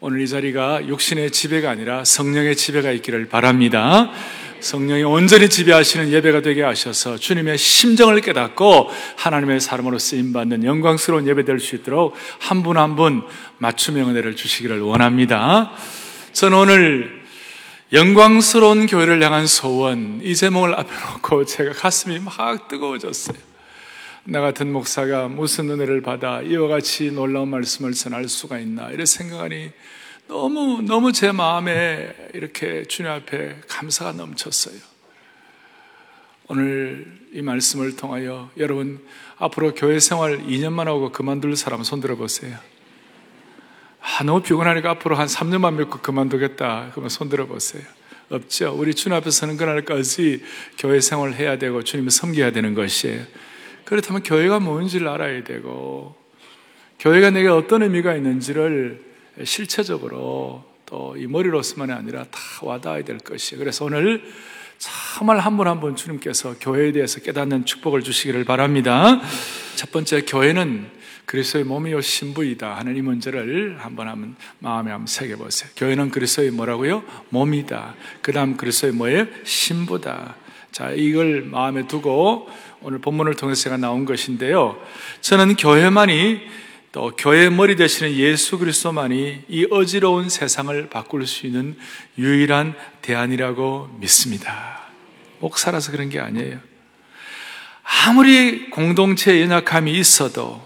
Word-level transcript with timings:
오늘 0.00 0.20
이 0.20 0.28
자리가 0.28 0.86
육신의 0.86 1.30
지배가 1.30 1.70
아니라 1.70 2.04
성령의 2.04 2.56
지배가 2.56 2.90
있기를 2.92 3.28
바랍니다. 3.28 4.10
성령이 4.60 5.02
온전히 5.04 5.48
지배하시는 5.48 6.10
예배가 6.12 6.42
되게 6.42 6.62
하셔서 6.62 7.16
주님의 7.18 7.56
심정을 7.58 8.20
깨닫고 8.20 8.90
하나님의 9.16 9.60
사람으로 9.60 9.98
쓰임받는 9.98 10.64
영광스러운 10.64 11.26
예배 11.26 11.44
될 11.44 11.60
수 11.60 11.76
있도록 11.76 12.14
한 12.38 12.62
분 12.62 12.76
한 12.76 12.96
분 12.96 13.22
맞춤형 13.58 14.10
은혜를 14.10 14.36
주시기를 14.36 14.80
원합니다. 14.80 15.72
저는 16.32 16.58
오늘 16.58 17.22
영광스러운 17.92 18.86
교회를 18.86 19.22
향한 19.22 19.46
소원 19.46 20.20
이 20.22 20.34
제목을 20.34 20.74
앞에 20.74 20.90
놓고 21.12 21.44
제가 21.46 21.72
가슴이 21.72 22.18
막 22.18 22.68
뜨거워졌어요. 22.68 23.45
나 24.28 24.40
같은 24.40 24.72
목사가 24.72 25.28
무슨 25.28 25.70
은혜를 25.70 26.02
받아 26.02 26.42
이와 26.42 26.66
같이 26.66 27.12
놀라운 27.12 27.48
말씀을 27.48 27.92
전할 27.92 28.28
수가 28.28 28.58
있나 28.58 28.90
이런 28.90 29.06
생각하니 29.06 29.70
너무 30.26 30.82
너무 30.82 31.12
제 31.12 31.30
마음에 31.30 32.12
이렇게 32.34 32.82
주님 32.86 33.12
앞에 33.12 33.60
감사가 33.68 34.12
넘쳤어요. 34.12 34.74
오늘 36.48 37.06
이 37.32 37.40
말씀을 37.40 37.94
통하여 37.94 38.50
여러분 38.56 39.00
앞으로 39.36 39.74
교회 39.74 40.00
생활 40.00 40.38
2년만 40.38 40.86
하고 40.86 41.12
그만둘 41.12 41.54
사람 41.54 41.84
손 41.84 42.00
들어 42.00 42.16
보세요. 42.16 42.58
아, 44.00 44.24
너무 44.24 44.42
피곤하니까 44.42 44.90
앞으로 44.90 45.14
한 45.14 45.28
3년만 45.28 45.74
믿고 45.74 46.00
그만두겠다. 46.00 46.90
그러면 46.90 47.10
손 47.10 47.28
들어 47.28 47.46
보세요. 47.46 47.84
없죠. 48.28 48.74
우리 48.76 48.92
주님 48.92 49.16
앞에 49.16 49.30
서는 49.30 49.56
그날까지 49.56 50.42
교회 50.78 51.00
생활을 51.00 51.34
해야 51.36 51.58
되고 51.58 51.84
주님을 51.84 52.10
섬겨야 52.10 52.50
되는 52.50 52.74
것이에요. 52.74 53.24
그렇다면 53.86 54.22
교회가 54.22 54.60
뭔지를 54.60 55.08
알아야 55.08 55.42
되고 55.44 56.14
교회가 56.98 57.30
내게 57.30 57.48
어떤 57.48 57.82
의미가 57.82 58.14
있는지를 58.14 59.02
실체적으로 59.44 60.64
또 60.86 61.14
이 61.16 61.26
머리로서만이 61.26 61.92
아니라 61.92 62.24
다 62.24 62.38
와닿아야 62.62 63.02
될 63.02 63.18
것이에요. 63.18 63.58
그래서 63.58 63.84
오늘 63.84 64.22
정말 64.78 65.38
한 65.38 65.56
분 65.56 65.66
한 65.66 65.80
분 65.80 65.96
주님께서 65.96 66.56
교회에 66.60 66.92
대해서 66.92 67.20
깨닫는 67.20 67.64
축복을 67.64 68.02
주시기를 68.02 68.44
바랍니다. 68.44 69.20
첫 69.74 69.90
번째 69.90 70.22
교회는 70.22 70.86
그리스도의 71.24 71.64
몸이요 71.64 72.00
신부이다 72.02 72.76
하는 72.76 72.96
이 72.96 73.02
문제를 73.02 73.78
한번 73.80 74.06
한번 74.08 74.36
마음에 74.60 74.92
한번 74.92 75.06
새겨 75.08 75.36
보세요. 75.36 75.68
교회는 75.76 76.10
그리스도의 76.10 76.50
뭐라고요? 76.52 77.02
몸이다. 77.30 77.94
그다음 78.22 78.56
그리스도의 78.56 78.92
뭐예요? 78.92 79.26
신부다. 79.42 80.36
자, 80.76 80.90
이걸 80.90 81.40
마음에 81.40 81.86
두고 81.86 82.50
오늘 82.82 82.98
본문을 82.98 83.36
통해서 83.36 83.62
제가 83.62 83.78
나온 83.78 84.04
것인데요. 84.04 84.76
저는 85.22 85.56
교회만이 85.56 86.42
또 86.92 87.12
교회 87.16 87.48
머리 87.48 87.76
되시는 87.76 88.12
예수 88.12 88.58
그리스도만이 88.58 89.44
이 89.48 89.66
어지러운 89.70 90.28
세상을 90.28 90.90
바꿀 90.90 91.26
수 91.26 91.46
있는 91.46 91.78
유일한 92.18 92.74
대안이라고 93.00 93.96
믿습니다. 94.00 94.82
목사라서 95.38 95.92
그런 95.92 96.10
게 96.10 96.20
아니에요. 96.20 96.58
아무리 98.06 98.68
공동체 98.68 99.40
연약함이 99.40 99.92
있어도 99.92 100.60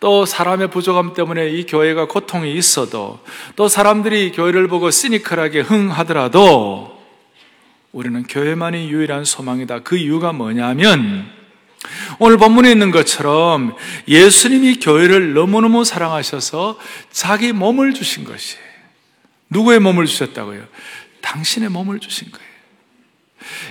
또 0.00 0.24
사람의 0.24 0.70
부족함 0.70 1.12
때문에 1.12 1.50
이 1.50 1.66
교회가 1.66 2.06
고통이 2.08 2.50
있어도 2.54 3.20
또 3.56 3.68
사람들이 3.68 4.32
교회를 4.32 4.68
보고 4.68 4.90
시니컬하게 4.90 5.60
흥하더라도 5.60 6.93
우리는 7.94 8.24
교회만이 8.24 8.90
유일한 8.90 9.24
소망이다. 9.24 9.84
그 9.84 9.96
이유가 9.96 10.32
뭐냐면 10.32 11.30
오늘 12.18 12.38
본문에 12.38 12.70
있는 12.72 12.90
것처럼 12.90 13.76
예수님이 14.08 14.80
교회를 14.80 15.32
너무너무 15.32 15.84
사랑하셔서 15.84 16.76
자기 17.12 17.52
몸을 17.52 17.94
주신 17.94 18.24
것이에요. 18.24 18.64
누구의 19.50 19.78
몸을 19.78 20.06
주셨다고요? 20.06 20.64
당신의 21.20 21.68
몸을 21.68 22.00
주신 22.00 22.32
거예요. 22.32 22.43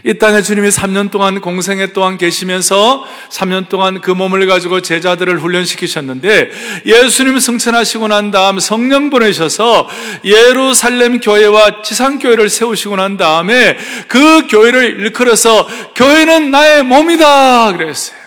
이 0.03 0.13
땅에 0.15 0.41
주님이 0.41 0.69
3년 0.69 1.11
동안 1.11 1.41
공생애 1.41 1.93
동안 1.93 2.17
계시면서 2.17 3.05
3년 3.29 3.69
동안 3.69 4.01
그 4.01 4.11
몸을 4.11 4.45
가지고 4.47 4.81
제자들을 4.81 5.39
훈련시키셨는데 5.39 6.51
예수님 6.85 7.39
승천하시고 7.39 8.07
난 8.07 8.31
다음 8.31 8.59
성령 8.59 9.09
보내셔서 9.09 9.89
예루살렘 10.23 11.19
교회와 11.19 11.81
지상교회를 11.83 12.49
세우시고 12.49 12.95
난 12.95 13.17
다음에 13.17 13.77
그 14.07 14.47
교회를 14.47 14.99
일컬어서 15.01 15.67
교회는 15.95 16.51
나의 16.51 16.83
몸이다 16.83 17.77
그랬어요. 17.77 18.17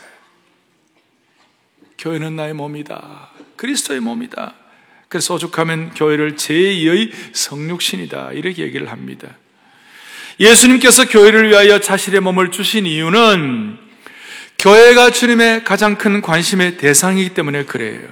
교회는 1.99 2.37
나의 2.37 2.55
몸이다. 2.55 3.31
그리스도의 3.57 4.01
몸이다. 4.01 4.55
그래서 5.09 5.35
오죽하면 5.35 5.91
교회를 5.95 6.37
제2의 6.37 7.11
성육신이다. 7.33 8.33
이렇게 8.33 8.63
얘기를 8.63 8.91
합니다. 8.91 9.37
예수님께서 10.39 11.07
교회를 11.07 11.51
위하여 11.51 11.81
자신의 11.81 12.21
몸을 12.21 12.51
주신 12.51 12.87
이유는 12.87 13.79
교회가 14.59 15.11
주님의 15.11 15.65
가장 15.65 15.97
큰 15.97 16.21
관심의 16.21 16.79
대상이기 16.79 17.35
때문에 17.35 17.65
그래요. 17.65 18.09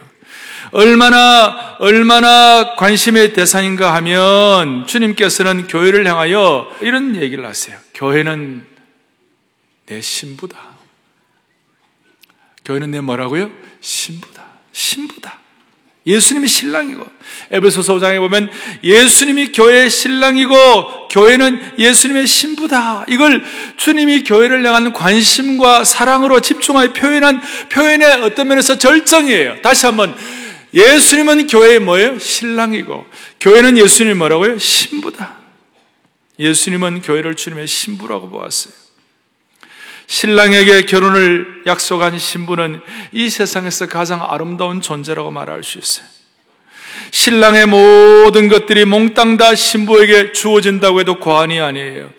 얼마나, 0.72 1.76
얼마나 1.78 2.74
관심의 2.76 3.32
대상인가 3.32 3.94
하면 3.96 4.86
주님께서는 4.86 5.68
교회를 5.68 6.06
향하여 6.06 6.70
이런 6.80 7.16
얘기를 7.16 7.46
하세요. 7.46 7.78
교회는 7.94 8.66
내 9.86 10.00
신부다. 10.00 10.58
교회는 12.64 12.90
내 12.90 13.00
뭐라고요? 13.00 13.50
신부다. 13.80 14.44
신부다. 14.72 15.43
예수님이 16.06 16.46
신랑이고 16.46 17.06
에베소서 17.50 17.94
5장에 17.94 18.18
보면 18.18 18.50
예수님이 18.82 19.52
교회의 19.52 19.88
신랑이고 19.88 21.08
교회는 21.08 21.78
예수님의 21.78 22.26
신부다. 22.26 23.06
이걸 23.08 23.42
주님이 23.76 24.24
교회를 24.24 24.64
향한 24.66 24.92
관심과 24.92 25.84
사랑으로 25.84 26.40
집중하여 26.40 26.92
표현한 26.92 27.40
표현의 27.70 28.22
어떤 28.22 28.48
면에서 28.48 28.76
절정이에요. 28.76 29.62
다시 29.62 29.86
한번 29.86 30.14
예수님은 30.74 31.46
교회의 31.46 31.78
뭐예요? 31.80 32.18
신랑이고 32.18 33.06
교회는 33.40 33.78
예수님 33.78 34.18
뭐라고요? 34.18 34.58
신부다. 34.58 35.38
예수님은 36.38 37.02
교회를 37.02 37.36
주님의 37.36 37.66
신부라고 37.66 38.28
보았어요. 38.28 38.83
신랑에게 40.06 40.82
결혼을 40.82 41.62
약속한 41.66 42.18
신부는 42.18 42.80
이 43.12 43.30
세상에서 43.30 43.86
가장 43.86 44.22
아름다운 44.22 44.80
존재라고 44.80 45.30
말할 45.30 45.62
수 45.62 45.78
있어요. 45.78 46.06
신랑의 47.10 47.66
모든 47.66 48.48
것들이 48.48 48.84
몽땅 48.84 49.36
다 49.36 49.54
신부에게 49.54 50.32
주어진다고 50.32 51.00
해도 51.00 51.18
과언이 51.20 51.60
아니에요. 51.60 52.10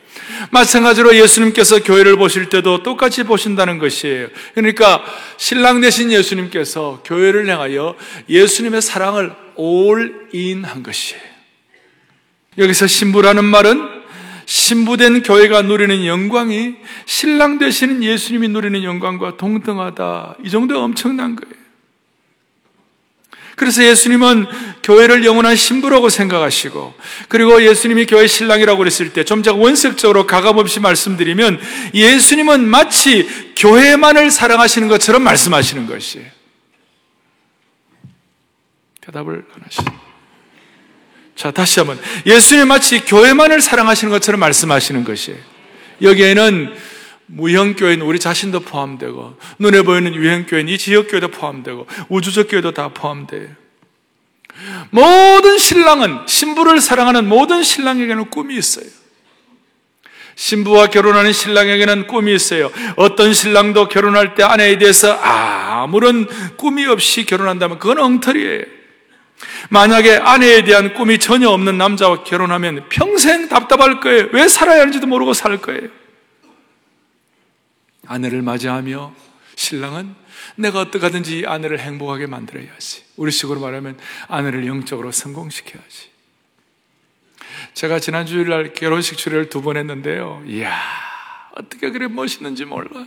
마찬가지로 0.52 1.16
예수님께서 1.16 1.84
교회를 1.84 2.18
보실 2.18 2.50
때도 2.50 2.84
똑같이 2.84 3.24
보신다는 3.24 3.80
것이에요. 3.80 4.28
그러니까 4.54 5.04
신랑 5.38 5.82
되신 5.82 6.12
예수님께서 6.12 7.02
교회를 7.06 7.48
향하여 7.48 7.96
예수님의 8.30 8.82
사랑을 8.82 9.34
올인 9.56 10.64
한 10.64 10.84
것이에요. 10.84 11.22
여기서 12.58 12.88
신부라는 12.88 13.44
말은 13.44 14.05
신부된 14.46 15.24
교회가 15.24 15.64
누리는 15.64 16.06
영광이 16.06 16.76
신랑 17.06 17.58
되시는 17.58 18.04
예수님이 18.04 18.48
누리는 18.50 18.84
영광과 18.84 19.38
동등하다. 19.38 20.38
이 20.44 20.50
정도 20.50 20.82
엄청난 20.84 21.36
거예요. 21.36 21.66
그래서 23.56 23.84
예수님은 23.84 24.48
교회를 24.84 25.24
영원한 25.24 25.56
신부라고 25.56 26.10
생각하시고, 26.10 26.94
그리고 27.30 27.64
예수님이 27.64 28.06
교회 28.06 28.28
신랑이라고 28.28 28.78
그랬을 28.78 29.14
때, 29.14 29.24
좀 29.24 29.44
제가 29.44 29.56
원색적으로 29.56 30.28
가감없이 30.28 30.82
말씀드리면, 30.82 31.60
예수님은 31.94 32.68
마치 32.68 33.54
교회만을 33.56 34.30
사랑하시는 34.30 34.90
것처럼 34.90 35.24
말씀하시는 35.24 35.88
것이에요. 35.88 36.28
대답을 39.02 39.46
안 39.56 39.62
하시죠. 39.64 40.05
자, 41.36 41.52
다시 41.52 41.80
한번. 41.80 42.00
예수님 42.26 42.68
마치 42.68 43.00
교회만을 43.02 43.62
사랑하시는 43.62 44.12
것처럼 44.12 44.40
말씀하시는 44.40 45.04
것이에요. 45.04 45.38
여기에는 46.02 46.74
무형교회는 47.28 48.06
우리 48.06 48.20
자신도 48.20 48.62
포함되고, 48.62 49.38
눈에 49.60 49.82
보이는 49.82 50.14
유형교회는 50.14 50.72
이 50.72 50.78
지역교회도 50.78 51.30
포함되고, 51.30 51.88
우주적 52.10 52.50
교회도 52.50 52.72
다 52.72 52.90
포함돼요. 52.90 53.48
모든 54.92 55.58
신랑은, 55.58 56.20
신부를 56.28 56.80
사랑하는 56.80 57.28
모든 57.28 57.64
신랑에게는 57.64 58.30
꿈이 58.30 58.56
있어요. 58.56 58.86
신부와 60.36 60.88
결혼하는 60.88 61.34
신랑에게는 61.34 62.08
꿈이 62.08 62.34
있어요. 62.34 62.72
어떤 62.98 63.34
신랑도 63.34 63.88
결혼할 63.88 64.36
때 64.36 64.44
아내에 64.44 64.78
대해서 64.78 65.14
아무런 65.14 66.28
꿈이 66.58 66.86
없이 66.86 67.26
결혼한다면 67.26 67.80
그건 67.80 68.00
엉터리예요. 68.00 68.64
만약에 69.70 70.18
아내에 70.18 70.64
대한 70.64 70.94
꿈이 70.94 71.20
전혀 71.20 71.50
없는 71.50 71.78
남자와 71.78 72.24
결혼하면 72.24 72.88
평생 72.90 73.50
답답할 73.50 74.00
거예요. 74.00 74.30
왜 74.32 74.48
살아야 74.48 74.82
하는지도 74.82 75.08
모르고 75.08 75.34
살 75.34 75.58
거예요. 75.58 75.90
아내를 78.08 78.42
맞이하며 78.42 79.14
신랑은 79.56 80.16
내가 80.58 80.80
어떻게든지 80.82 81.46
아내를 81.48 81.80
행복하게 81.80 82.28
만들어야지. 82.28 83.04
우리 83.18 83.32
식으로 83.32 83.60
말하면 83.60 83.98
아내를 84.28 84.68
영적으로 84.68 85.12
성공시켜야지. 85.12 86.10
제가 87.74 88.00
지난 88.00 88.26
주일날 88.26 88.74
결혼식 88.74 89.18
주례를 89.18 89.50
두 89.50 89.62
번 89.62 89.78
했는데요. 89.78 90.44
이야, 90.48 90.80
어떻게 91.56 91.90
그래 91.90 92.08
멋있는지 92.08 92.66
몰라. 92.66 93.06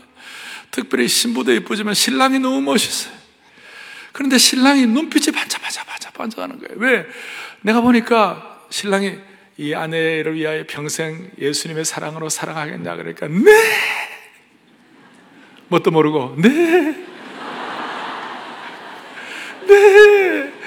특별히 0.70 1.08
신부도 1.08 1.52
이쁘지만 1.54 1.94
신랑이 1.94 2.38
너무 2.38 2.60
멋있어요. 2.60 3.14
그런데 4.12 4.36
신랑이 4.36 4.86
눈빛이 4.86 5.32
반짝반짝 5.34 5.86
반짝반짝하는 6.18 6.58
거예요. 6.58 6.80
왜? 6.80 7.06
내가 7.62 7.80
보니까 7.80 8.66
신랑이 8.70 9.18
이 9.56 9.74
아내를 9.74 10.34
위하여 10.34 10.64
평생 10.68 11.30
예수님의 11.38 11.84
사랑으로 11.84 12.28
사랑하겠냐 12.28 12.94
그러니까 12.94 13.26
네 13.26 13.40
뭣도 15.68 15.90
모르고 15.90 16.36
네 16.38 16.48
네. 19.66 20.57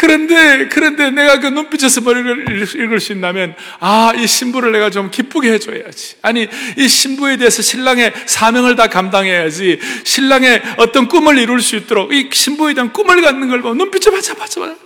그런데, 0.00 0.66
그런데 0.68 1.10
내가 1.10 1.40
그 1.40 1.48
눈빛에서 1.48 2.00
머리를 2.00 2.64
읽을 2.74 3.00
수 3.00 3.12
있다면, 3.12 3.54
아, 3.80 4.14
이 4.16 4.26
신부를 4.26 4.72
내가 4.72 4.88
좀 4.88 5.10
기쁘게 5.10 5.52
해줘야지. 5.52 6.16
아니, 6.22 6.48
이 6.78 6.88
신부에 6.88 7.36
대해서 7.36 7.60
신랑의 7.60 8.14
사명을 8.24 8.76
다 8.76 8.86
감당해야지. 8.86 9.78
신랑의 10.04 10.62
어떤 10.78 11.06
꿈을 11.06 11.36
이룰 11.36 11.60
수 11.60 11.76
있도록 11.76 12.14
이 12.14 12.30
신부에 12.32 12.72
대한 12.72 12.94
꿈을 12.94 13.20
갖는 13.20 13.50
걸 13.50 13.60
보면 13.60 13.76
눈빛이 13.76 14.10
반짝반짝. 14.10 14.78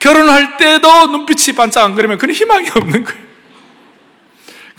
결혼할 0.00 0.58
때도 0.58 1.06
눈빛이 1.06 1.56
반짝 1.56 1.84
안 1.84 1.94
그러면 1.94 2.18
그런 2.18 2.34
희망이 2.34 2.68
없는 2.68 3.04
거예요. 3.04 3.29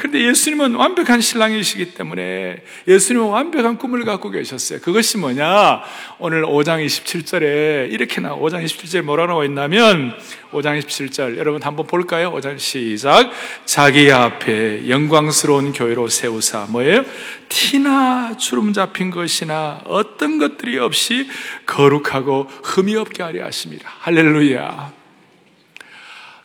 그런데 0.02 0.28
예수님은 0.30 0.74
완벽한 0.74 1.22
신랑이시기 1.22 1.94
때문에 1.94 2.64
예수님은 2.88 3.28
완벽한 3.28 3.78
꿈을 3.78 4.04
갖고 4.04 4.32
계셨어요. 4.32 4.80
그것이 4.80 5.20
뭐냐? 5.20 5.84
오늘 6.18 6.42
5장 6.42 6.84
27절에 6.84 7.92
이렇게 7.92 8.20
나 8.20 8.36
5장 8.36 8.66
27절에 8.66 9.04
뭐라 9.04 9.28
나와 9.28 9.46
있냐면 9.46 10.18
5장 10.54 10.82
27절 10.82 11.38
여러분 11.38 11.62
한번 11.62 11.86
볼까요? 11.86 12.32
5장 12.34 12.58
시작 12.58 13.30
자기 13.66 14.12
앞에 14.12 14.90
영광스러운 14.90 15.72
교회로 15.72 16.08
세우사 16.08 16.66
뭐예요? 16.70 17.06
티나 17.48 18.36
주름 18.38 18.74
잡힌 18.74 19.12
것이나 19.12 19.82
어떤 19.86 20.40
것들이 20.40 20.80
없이 20.80 21.30
거룩하고 21.68 22.48
흠이 22.64 22.96
없게 22.96 23.22
하려 23.22 23.46
하십니다. 23.46 23.88
할렐루야. 24.00 25.01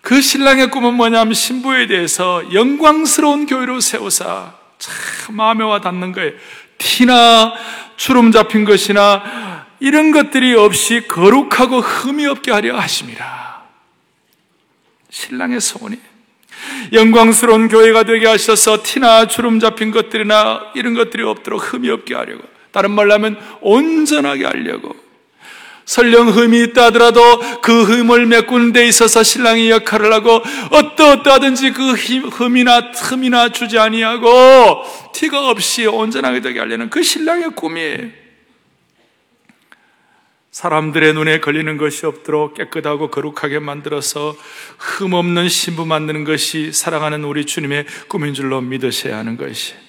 그 0.07 0.21
신랑의 0.21 0.71
꿈은 0.71 0.95
뭐냐면 0.95 1.35
신부에 1.35 1.89
대해서 1.89 2.41
영광스러운 2.53 3.45
교회로 3.47 3.81
세우사 3.81 4.55
참 4.79 5.35
마음에 5.35 5.65
와 5.65 5.81
닿는 5.81 6.13
거예요. 6.13 6.31
티나 6.79 7.53
주름 7.97 8.31
잡힌 8.31 8.65
것이나 8.65 9.67
이런 9.81 10.13
것들이 10.13 10.55
없이 10.55 11.09
거룩하고 11.09 11.81
흠이 11.81 12.25
없게 12.25 12.53
하려 12.53 12.79
하십니다. 12.79 13.65
신랑의 15.11 15.61
소원이 15.61 15.99
영광스러운 16.93 17.67
교회가 17.67 18.05
되게 18.05 18.29
하셔서 18.29 18.85
티나 18.85 19.27
주름 19.27 19.59
잡힌 19.59 19.91
것들이나 19.91 20.71
이런 20.77 20.95
것들이 20.95 21.25
없도록 21.25 21.73
흠이 21.73 21.91
없게 21.91 22.15
하려고 22.15 22.45
다른 22.71 22.93
말로 22.93 23.13
하면 23.15 23.37
온전하게 23.61 24.45
하려고 24.45 24.95
설령 25.87 26.29
흠이 26.31 26.65
있다 26.65 26.87
하더라도 26.87 27.21
그 27.63 27.85
흠을 27.85 28.27
메꾸는 28.27 28.73
데 28.73 28.87
있어서 28.87 29.23
신랑이 29.23 29.71
역할을 29.71 30.13
하고 30.13 30.43
어떠어떠하든지 30.71 31.73
그 31.73 31.93
흠이나 31.93 32.91
틈이나 32.91 33.51
주지 33.51 33.79
아니하고 33.79 34.83
티가 35.15 35.49
없이 35.49 35.87
온전하게 35.87 36.41
되게 36.41 36.59
하려는 36.59 36.91
그 36.91 37.03
신랑의 37.03 37.51
꿈이에요. 37.51 38.27
사람들의 40.51 41.13
눈에 41.13 41.41
걸리는 41.41 41.77
것이 41.77 42.07
없도록 42.07 42.55
깨끗하고 42.55 43.11
거룩하게 43.11 43.59
만들어서 43.61 44.35
흠 44.79 45.13
없는 45.13 45.49
신부 45.49 45.87
만드는 45.87 46.25
것이 46.25 46.73
사랑하는 46.73 47.25
우리 47.25 47.45
주님의 47.45 47.87
꿈인 48.09 48.35
줄로 48.35 48.61
믿으셔야 48.61 49.19
하는 49.19 49.37
것이. 49.37 49.86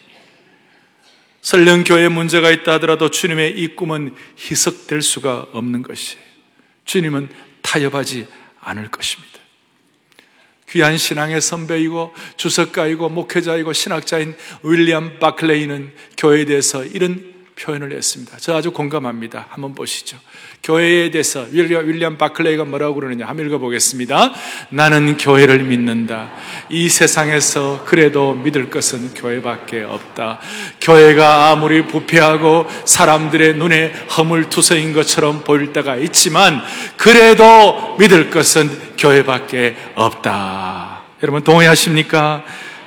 설령 1.42 1.84
교회에 1.84 2.10
문제가 2.10 2.51
있다 2.51 2.74
하더라도 2.74 3.10
주님의 3.10 3.57
이 3.60 3.75
꿈은 3.75 4.16
희석될 4.38 5.01
수가 5.01 5.48
없는 5.54 5.81
것이에요. 5.84 6.22
주님은 6.86 7.30
타협하지 7.62 8.28
않을 8.60 8.89
것입니다. 8.89 9.38
귀한 10.69 10.98
신앙의 10.98 11.39
선배이고 11.39 12.13
주석가이고 12.36 13.10
목회자이고 13.10 13.72
신학자인 13.74 14.36
윌리엄 14.63 15.19
바클레이는 15.19 15.94
교회에 16.18 16.45
대해서 16.45 16.84
이런 16.84 17.37
표현을 17.59 17.92
했습니다. 17.92 18.38
저 18.39 18.56
아주 18.56 18.71
공감합니다. 18.71 19.48
한번 19.50 19.74
보시죠. 19.74 20.18
교회에 20.63 21.09
대해서 21.12 21.45
윌리엄 21.51 22.18
바클레이가 22.18 22.65
뭐라고 22.65 22.95
그러느냐 22.95 23.25
한번 23.25 23.48
읽어보겠습니다. 23.48 24.33
나는 24.69 25.18
교회를 25.18 25.63
믿는다. 25.63 26.31
이 26.69 26.89
세상에서 26.89 27.83
그래도 27.86 28.33
믿을 28.33 28.69
것은 28.69 29.13
교회밖에 29.13 29.83
없다. 29.83 30.39
교회가 30.81 31.51
아무리 31.51 31.86
부패하고 31.88 32.68
사람들의 32.86 33.56
눈에 33.56 33.94
허물투성인 34.18 34.94
것처럼 34.94 35.44
보일 35.44 35.74
때가 35.74 35.95
있지만 35.98 36.62
그래도 36.95 37.95
믿을 37.98 38.30
것은 38.30 38.98
교회밖에 38.98 39.75
없다. 39.95 41.01
여러분 41.24 41.44
동의하십니까? 41.44 42.45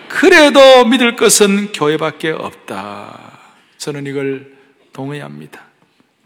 그래도 0.08 0.84
믿을 0.84 1.16
것은 1.16 1.72
교회밖에 1.72 2.30
없다. 2.30 3.30
저는 3.78 4.06
이걸 4.06 4.59
동의합니다. 4.92 5.64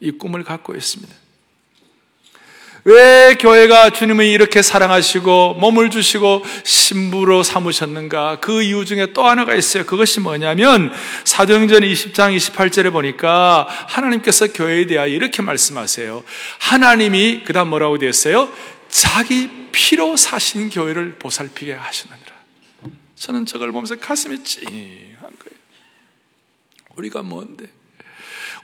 이 0.01 0.11
꿈을 0.13 0.45
갖고 0.45 0.75
있습니다. 0.75 1.15
왜 2.87 3.35
교회가 3.41 3.91
주님을 3.91 4.27
이렇게 4.27 4.61
사랑하시고 4.61 5.55
몸을 5.55 5.89
주시고 5.89 6.45
신부로 6.65 7.43
삼으셨는가? 7.43 8.41
그 8.41 8.63
이유 8.63 8.85
중에 8.85 9.15
또 9.15 9.25
하나가 9.27 9.55
있어요. 9.55 9.87
그것이 9.87 10.21
뭐냐면 10.21 10.93
사도행전 11.25 11.81
20장 11.81 12.37
28절에 12.37 12.93
보니까 12.93 13.67
하나님께서 13.89 14.53
교회에 14.53 14.85
대하여 14.87 15.09
이렇게 15.09 15.41
말씀하세요. 15.41 16.23
하나님이 16.59 17.45
그다음 17.45 17.69
뭐라고 17.69 17.97
되어 17.97 18.11
있어요? 18.11 18.53
자기 18.91 19.51
피로 19.73 20.19
사신 20.19 20.69
교회를 20.69 21.15
보살피게 21.19 21.73
하시느니라. 21.73 22.35
저는 23.17 23.47
저걸 23.47 23.73
보면서 23.73 23.97
가슴이 23.97 24.45
찡한 24.45 25.23
거예요. 25.23 25.59
우리가 26.97 27.23
뭔데? 27.23 27.65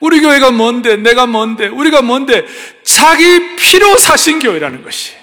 우리 0.01 0.19
교회가 0.19 0.51
뭔데, 0.51 0.97
내가 0.97 1.25
뭔데, 1.25 1.67
우리가 1.67 2.01
뭔데, 2.01 2.45
자기 2.83 3.55
피로 3.55 3.97
사신 3.97 4.39
교회라는 4.39 4.83
것이. 4.83 5.13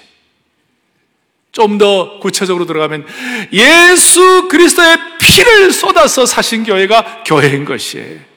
좀 1.51 1.77
더 1.77 2.19
구체적으로 2.19 2.65
들어가면 2.65 3.05
예수 3.51 4.47
그리스도의 4.49 4.97
피를 5.19 5.71
쏟아서 5.71 6.25
사신 6.25 6.63
교회가 6.63 7.23
교회인 7.25 7.65
것이에요. 7.65 8.28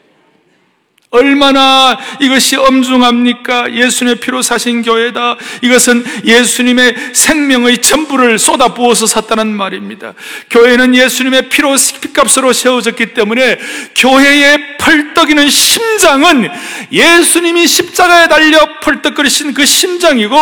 얼마나 1.12 1.98
이것이 2.20 2.56
엄중합니까? 2.56 3.74
예수님의 3.74 4.20
피로 4.20 4.40
사신 4.40 4.82
교회다. 4.82 5.36
이것은 5.60 6.04
예수님의 6.24 6.94
생명의 7.12 7.82
전부를 7.82 8.38
쏟아 8.38 8.72
부어서 8.72 9.06
샀다는 9.06 9.48
말입니다. 9.48 10.14
교회는 10.48 10.94
예수님의 10.94 11.50
피로 11.50 11.76
피값으로 12.00 12.54
세워졌기 12.54 13.12
때문에 13.12 13.58
교회의 13.94 14.78
펄떡이는 14.78 15.50
심장은 15.50 16.48
예수님이 16.90 17.66
십자가에 17.66 18.28
달려 18.28 18.80
펄떡거리신 18.80 19.52
그 19.52 19.66
심장이고 19.66 20.34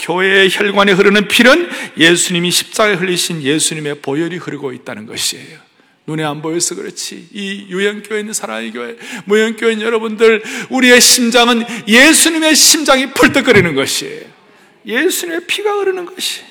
교회의 0.00 0.48
혈관에 0.50 0.92
흐르는 0.92 1.28
피는 1.28 1.68
예수님이 1.98 2.50
십자가에 2.50 2.94
흘리신 2.94 3.42
예수님의 3.42 4.00
보혈이 4.00 4.38
흐르고 4.38 4.72
있다는 4.72 5.04
것이에요. 5.04 5.65
눈에 6.06 6.22
안 6.24 6.40
보여서 6.40 6.74
그렇지. 6.74 7.28
이 7.32 7.66
유형교회 7.68 8.20
있는 8.20 8.32
사랑의 8.32 8.70
교회, 8.70 8.96
무형교회 9.24 9.72
있는 9.72 9.84
여러분들, 9.84 10.42
우리의 10.70 11.00
심장은 11.00 11.64
예수님의 11.88 12.54
심장이 12.54 13.10
펄떡거리는 13.10 13.74
것이에요. 13.74 14.22
예수님의 14.86 15.46
피가 15.46 15.72
흐르는 15.72 16.06
것이. 16.06 16.42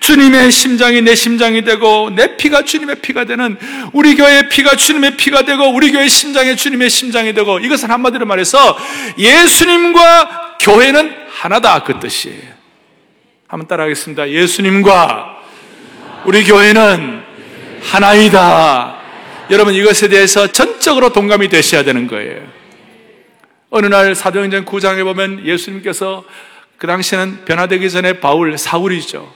주님의 0.00 0.50
심장이 0.50 1.00
내 1.00 1.14
심장이 1.14 1.62
되고 1.62 2.10
내 2.10 2.36
피가 2.36 2.62
주님의 2.62 2.96
피가 2.96 3.24
되는 3.24 3.56
우리 3.92 4.16
교회의 4.16 4.48
피가 4.48 4.76
주님의 4.76 5.16
피가 5.16 5.42
되고 5.44 5.64
우리 5.68 5.92
교회의 5.92 6.08
심장이 6.08 6.56
주님의 6.56 6.90
심장이 6.90 7.32
되고 7.32 7.58
이것은 7.58 7.90
한마디로 7.90 8.26
말해서 8.26 8.76
예수님과 9.18 10.58
교회는 10.60 11.14
하나다 11.30 11.84
그 11.84 11.98
뜻이에요. 11.98 12.52
한번 13.48 13.66
따라하겠습니다. 13.66 14.30
예수님과 14.30 15.38
우리 16.26 16.44
교회는 16.44 17.31
하나이다. 17.82 19.00
여러분 19.50 19.74
이것에 19.74 20.08
대해서 20.08 20.46
전적으로 20.46 21.10
동감이 21.12 21.48
되셔야 21.48 21.82
되는 21.84 22.06
거예요. 22.06 22.40
어느 23.70 23.86
날 23.86 24.14
사도행전 24.14 24.64
9장에 24.64 25.02
보면 25.04 25.46
예수님께서 25.46 26.24
그 26.78 26.86
당시에는 26.86 27.44
변화되기 27.44 27.90
전에 27.90 28.20
바울 28.20 28.56
사울이죠. 28.58 29.32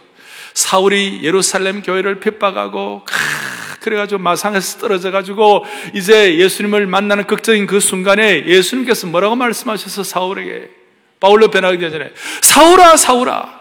사울이 0.55 1.21
예루살렘 1.23 1.83
교회를 1.83 2.21
핍박하고 2.21 3.05
그래가지고 3.81 4.21
마상에서 4.21 4.79
떨어져 4.79 5.11
가지고 5.11 5.65
이제 5.95 6.39
예수님을 6.39 6.87
만나는 6.87 7.25
극적인 7.25 7.67
그 7.67 7.79
순간에 7.79 8.45
예수님께서 8.47 9.07
뭐라고 9.07 9.37
말씀하셔서 9.37 10.03
사울에게 10.03 10.71
바울로 11.21 11.49
변하기 11.49 11.79
전에 11.79 12.11
사울아 12.41 12.97
사울아 12.97 13.61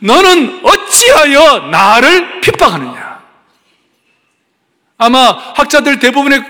너는 0.00 0.60
어찌하여 0.62 1.70
나를 1.70 2.40
핍박하느냐? 2.40 3.17
아마 4.98 5.30
학자들 5.54 6.00
대부분의 6.00 6.44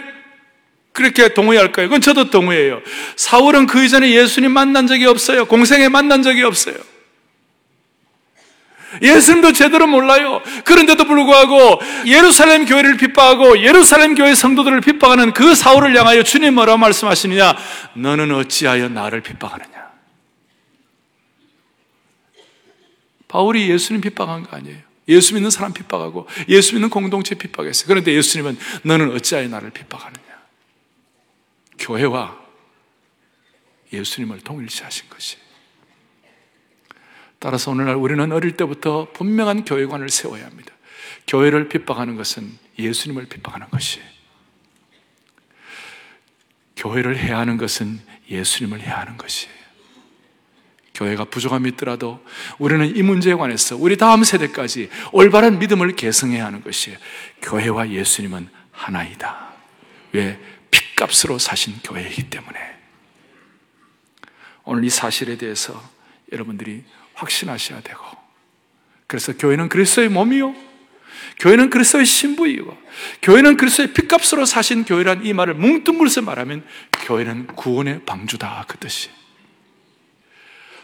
그렇게 0.92 1.32
동의할 1.32 1.70
거예요. 1.70 1.88
그건 1.88 2.00
저도 2.00 2.30
동의해요. 2.30 2.80
사울은 3.14 3.66
그 3.66 3.84
이전에 3.84 4.10
예수님 4.10 4.50
만난 4.50 4.86
적이 4.88 5.06
없어요. 5.06 5.44
공생에 5.44 5.88
만난 5.88 6.22
적이 6.22 6.42
없어요. 6.42 6.74
예수님도 9.02 9.52
제대로 9.52 9.86
몰라요. 9.86 10.42
그런데도 10.64 11.04
불구하고 11.04 11.78
예루살렘 12.06 12.64
교회를 12.64 12.96
핍박하고 12.96 13.62
예루살렘 13.62 14.14
교회 14.14 14.34
성도들을 14.34 14.80
핍박하는 14.80 15.34
그 15.34 15.54
사울을 15.54 15.96
향하여 15.96 16.22
주님 16.22 16.54
뭐라고 16.54 16.78
말씀하시느냐? 16.78 17.54
너는 17.94 18.34
어찌하여 18.34 18.88
나를 18.88 19.20
핍박하느냐? 19.20 19.88
바울이 23.28 23.68
예수님 23.68 24.00
핍박한 24.00 24.44
거 24.44 24.56
아니에요. 24.56 24.87
예수 25.08 25.34
믿는 25.34 25.50
사람 25.50 25.72
핍박하고 25.72 26.26
예수 26.48 26.74
믿는 26.74 26.90
공동체 26.90 27.34
핍박했어요. 27.34 27.88
그런데 27.88 28.12
예수님은 28.12 28.58
너는 28.84 29.12
어찌하여 29.12 29.48
나를 29.48 29.70
핍박하느냐? 29.70 30.22
교회와 31.78 32.38
예수님을 33.92 34.40
동일시 34.40 34.82
하신 34.82 35.08
것이. 35.08 35.36
따라서 37.38 37.70
오늘날 37.70 37.94
우리는 37.96 38.30
어릴 38.32 38.56
때부터 38.56 39.12
분명한 39.12 39.64
교회관을 39.64 40.08
세워야 40.08 40.44
합니다. 40.44 40.74
교회를 41.26 41.68
핍박하는 41.68 42.16
것은 42.16 42.58
예수님을 42.78 43.26
핍박하는 43.26 43.68
것이. 43.70 44.00
교회를 46.76 47.18
해야 47.18 47.38
하는 47.38 47.56
것은 47.56 48.00
예수님을 48.30 48.80
해야 48.80 49.00
하는 49.00 49.16
것이. 49.16 49.48
교회가 50.98 51.26
부족함이 51.26 51.70
있더라도 51.70 52.24
우리는 52.58 52.96
이 52.96 53.02
문제에 53.02 53.34
관해서 53.34 53.76
우리 53.76 53.96
다음 53.96 54.24
세대까지 54.24 54.90
올바른 55.12 55.60
믿음을 55.60 55.94
계승해야 55.94 56.44
하는 56.44 56.62
것이 56.62 56.96
교회와 57.42 57.90
예수님은 57.90 58.48
하나이다. 58.72 59.52
왜? 60.12 60.40
핏값으로 60.72 61.38
사신 61.38 61.78
교회이기 61.84 62.30
때문에. 62.30 62.58
오늘 64.64 64.84
이 64.84 64.90
사실에 64.90 65.38
대해서 65.38 65.80
여러분들이 66.32 66.82
확신하셔야 67.14 67.80
되고, 67.80 68.04
그래서 69.06 69.32
교회는 69.36 69.68
그리스도의 69.68 70.08
몸이요. 70.08 70.54
교회는 71.38 71.70
그리스도의 71.70 72.04
신부이고, 72.04 72.76
교회는 73.22 73.56
그리스도의 73.56 73.92
핏값으로 73.92 74.44
사신 74.44 74.84
교회란 74.84 75.24
이 75.24 75.32
말을 75.32 75.54
뭉뚱그려서 75.54 76.22
말하면 76.22 76.66
교회는 76.92 77.46
구원의 77.46 78.04
방주다. 78.04 78.64
그 78.66 78.76
뜻이. 78.78 79.17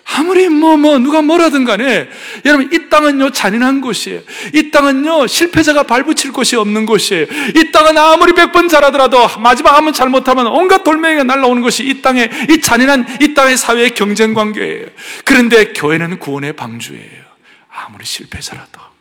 아무리 0.06 0.48
뭐, 0.48 0.76
뭐, 0.76 0.98
누가 0.98 1.22
뭐라든 1.22 1.64
간에, 1.64 2.08
여러분, 2.44 2.70
이 2.72 2.88
땅은요, 2.90 3.30
잔인한 3.30 3.80
곳이에요. 3.80 4.20
이 4.52 4.70
땅은요, 4.70 5.26
실패자가 5.26 5.84
발붙일 5.84 6.32
곳이 6.32 6.56
없는 6.56 6.84
곳이에요. 6.86 7.26
이 7.56 7.72
땅은 7.72 7.96
아무리 7.96 8.32
백 8.32 8.52
번 8.52 8.68
잘하더라도, 8.68 9.28
마지막 9.40 9.74
한번 9.76 9.92
잘못하면 9.92 10.46
온갖 10.46 10.84
돌멩이가 10.84 11.24
날라오는 11.24 11.62
것이 11.62 11.84
이 11.84 12.02
땅의, 12.02 12.30
이 12.50 12.60
잔인한, 12.60 13.06
이 13.20 13.34
땅의 13.34 13.56
사회의 13.56 13.90
경쟁 13.90 14.34
관계예요. 14.34 14.86
그런데 15.24 15.72
교회는 15.72 16.18
구원의 16.18 16.52
방주예요. 16.52 17.24
아무리 17.70 18.04
실패자라도. 18.04 18.93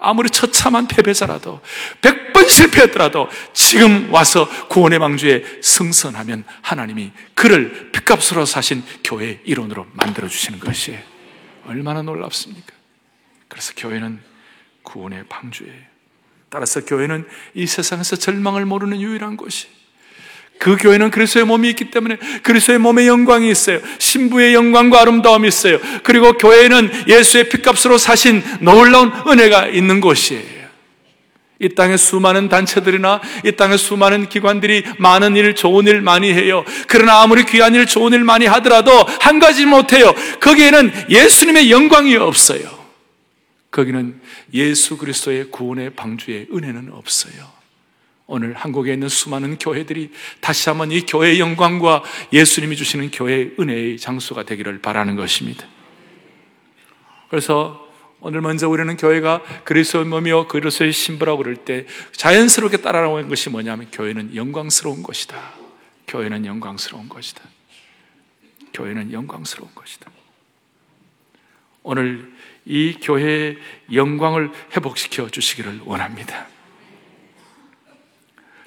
아무리 0.00 0.30
처참한 0.30 0.88
패배자라도, 0.88 1.60
백 2.00 2.30
번 2.40 2.48
실패했더라도 2.48 3.28
지금 3.52 4.12
와서 4.12 4.48
구원의 4.68 4.98
망주에 4.98 5.60
승선하면 5.62 6.44
하나님이 6.62 7.12
그를 7.34 7.92
핏값으로 7.92 8.46
사신 8.46 8.82
교회의 9.04 9.40
일원으로 9.44 9.86
만들어주시는 9.92 10.60
것이 10.60 10.98
얼마나 11.66 12.02
놀랍습니까? 12.02 12.72
그래서 13.48 13.72
교회는 13.76 14.20
구원의 14.82 15.24
방주예요. 15.28 15.90
따라서 16.48 16.84
교회는 16.84 17.28
이 17.54 17.66
세상에서 17.66 18.16
절망을 18.16 18.64
모르는 18.64 19.00
유일한 19.00 19.36
곳이 19.36 19.68
그 20.60 20.76
교회는 20.76 21.10
그리스도의 21.10 21.46
몸이 21.46 21.70
있기 21.70 21.90
때문에 21.90 22.18
그리스도의 22.42 22.78
몸의 22.78 23.08
영광이 23.08 23.50
있어요. 23.50 23.80
신부의 23.98 24.54
영광과 24.54 25.00
아름다움이 25.00 25.48
있어요. 25.48 25.78
그리고 26.02 26.34
교회는 26.34 27.08
예수의 27.08 27.48
핏값으로 27.48 27.96
사신 27.96 28.42
놀라운 28.60 29.10
은혜가 29.26 29.68
있는 29.68 30.02
곳이에요. 30.02 30.60
이 31.60 31.68
땅에 31.70 31.96
수많은 31.96 32.50
단체들이나 32.50 33.22
이 33.44 33.52
땅에 33.52 33.78
수많은 33.78 34.28
기관들이 34.28 34.84
많은 34.98 35.34
일, 35.34 35.54
좋은 35.54 35.86
일 35.86 36.02
많이 36.02 36.30
해요. 36.32 36.64
그러나 36.86 37.22
아무리 37.22 37.44
귀한 37.46 37.74
일, 37.74 37.86
좋은 37.86 38.12
일 38.12 38.22
많이 38.22 38.44
하더라도 38.44 38.92
한 39.20 39.38
가지 39.38 39.64
못해요. 39.64 40.14
거기에는 40.40 40.92
예수님의 41.08 41.70
영광이 41.70 42.16
없어요. 42.16 42.80
거기는 43.70 44.20
예수 44.52 44.98
그리스도의 44.98 45.50
구원의 45.50 45.90
방주의 45.90 46.48
은혜는 46.52 46.90
없어요. 46.92 47.59
오늘 48.30 48.54
한국에 48.54 48.92
있는 48.92 49.08
수많은 49.08 49.58
교회들이 49.58 50.12
다시 50.40 50.68
한번 50.68 50.92
이 50.92 51.00
교회의 51.00 51.40
영광과 51.40 52.04
예수님이 52.32 52.76
주시는 52.76 53.10
교회의 53.10 53.56
은혜의 53.58 53.98
장소가 53.98 54.44
되기를 54.44 54.80
바라는 54.80 55.16
것입니다. 55.16 55.66
그래서 57.28 57.88
오늘 58.20 58.40
먼저 58.40 58.68
우리는 58.68 58.96
교회가 58.96 59.42
그리스도의 59.64 60.04
몸이요 60.04 60.46
그리스도의 60.46 60.92
신부라고 60.92 61.38
그럴 61.38 61.56
때 61.56 61.86
자연스럽게 62.12 62.76
따라오는 62.76 63.28
것이 63.28 63.50
뭐냐면 63.50 63.88
교회는 63.90 64.36
영광스러운 64.36 65.02
것이다. 65.02 65.36
교회는 66.06 66.46
영광스러운 66.46 67.08
것이다. 67.08 67.42
교회는 68.72 69.12
영광스러운 69.12 69.74
것이다. 69.74 70.08
오늘 71.82 72.32
이 72.64 72.96
교회의 73.02 73.58
영광을 73.92 74.52
회복시켜 74.76 75.30
주시기를 75.30 75.80
원합니다. 75.84 76.46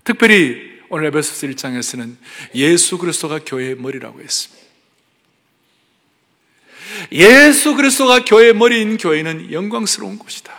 특별히 0.04 0.74
오늘 0.90 1.08
에베소서 1.08 1.48
1장에서는 1.48 2.16
예수 2.56 2.98
그리스도가 2.98 3.40
교회의 3.40 3.76
머리라고 3.76 4.22
했습니다. 4.22 4.64
예수 7.12 7.76
그리스도가 7.76 8.26
교회의 8.26 8.54
머리인 8.54 8.98
교회는 8.98 9.52
영광스러운 9.52 10.20
곳이다. 10.20 10.54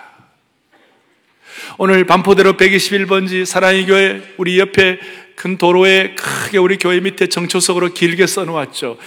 오늘 1.79 2.05
반포대로 2.07 2.55
121번지 2.55 3.45
사랑의 3.45 3.87
교회 3.87 4.35
우리 4.37 4.59
옆에 4.59 4.99
큰 5.37 5.59
도로에 5.59 6.15
크게 6.15 6.59
우리 6.59 6.77
교회 6.79 7.01
밑에 7.01 7.29
정초석으로 7.29 7.95
길게 7.95 8.27
써놓았죠. 8.27 8.99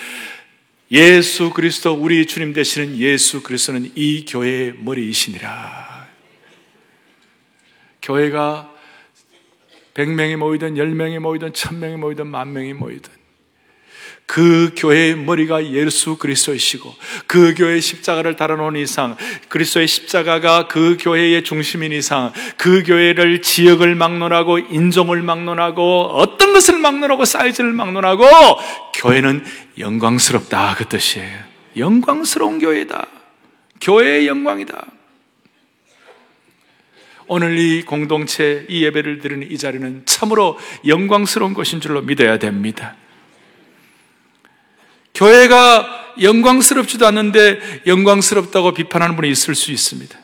예수 0.92 1.50
그리스도 1.52 1.94
우리 1.94 2.26
주님 2.26 2.54
되시는 2.54 2.98
예수 2.98 3.44
그리스도는 3.44 3.92
이 3.96 4.26
교회의 4.26 4.74
머리이시니라. 4.80 6.08
교회가 8.02 8.77
100명이 9.98 10.38
모이든 10.38 10.76
10명이 10.76 11.20
모이든 11.20 11.54
1000명이 11.54 11.98
모이든 11.98 12.28
만명이 12.28 12.74
모이든 12.74 13.12
그 14.28 14.74
교회의 14.76 15.16
머리가 15.16 15.66
예수 15.72 16.18
그리스도이시고 16.18 16.94
그 17.28 17.56
교회의 17.56 17.82
십자가를 17.82 18.36
달아놓은 18.36 18.76
이상 18.76 19.16
그리스도의 19.48 19.88
십자가가 19.88 20.68
그 20.68 20.98
교회의 21.00 21.44
중심인 21.46 21.94
이상 21.94 22.34
그 22.58 22.84
교회를 22.84 23.42
지역을 23.42 23.96
막론하고 23.96 24.60
인종을 24.60 25.22
막론하고 25.24 26.10
어떤 26.14 26.54
것을 26.54 26.78
막론하고 26.78 27.24
사이즈를 27.24 27.72
막론하고 27.72 28.26
교회는 28.96 29.46
영광스럽다 29.80 30.76
그 30.76 30.86
뜻이에요. 30.86 31.40
영광스러운 31.78 32.60
교회다. 32.60 33.08
교회의 33.80 34.28
영광이다 34.28 34.97
오늘 37.28 37.60
이 37.60 37.84
공동체, 37.84 38.66
이 38.70 38.84
예배를 38.84 39.20
드리는 39.20 39.50
이 39.52 39.58
자리는 39.58 40.04
참으로 40.06 40.58
영광스러운 40.86 41.54
것인 41.54 41.82
줄로 41.82 42.02
믿어야 42.02 42.40
됩니다. 42.40 42.96
교회가 45.14 46.14
영광스럽지도 46.22 47.06
않는데 47.08 47.82
영광스럽다고 47.86 48.74
비판하는 48.74 49.16
분이 49.16 49.30
있을 49.30 49.56
수 49.56 49.72
있습니다. 49.72 50.18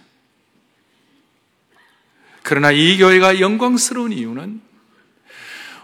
그러나 2.44 2.72
이 2.72 2.98
교회가 2.98 3.40
영광스러운 3.40 4.12
이유는 4.12 4.62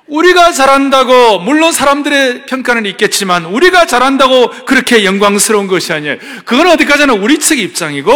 우리가 0.10 0.52
잘한다고 0.52 1.40
물론 1.40 1.72
사람들의 1.72 2.48
평가는 2.48 2.86
있겠지만 2.88 3.46
우리가 3.46 3.86
잘한다고 3.86 4.50
그렇게 4.66 5.06
영광스러운 5.06 5.68
것이 5.68 5.94
아니에요. 5.94 6.18
그건 6.46 6.68
어디까지나 6.68 7.14
우리 7.14 7.40
측 7.40 7.60
입장이고 7.60 8.12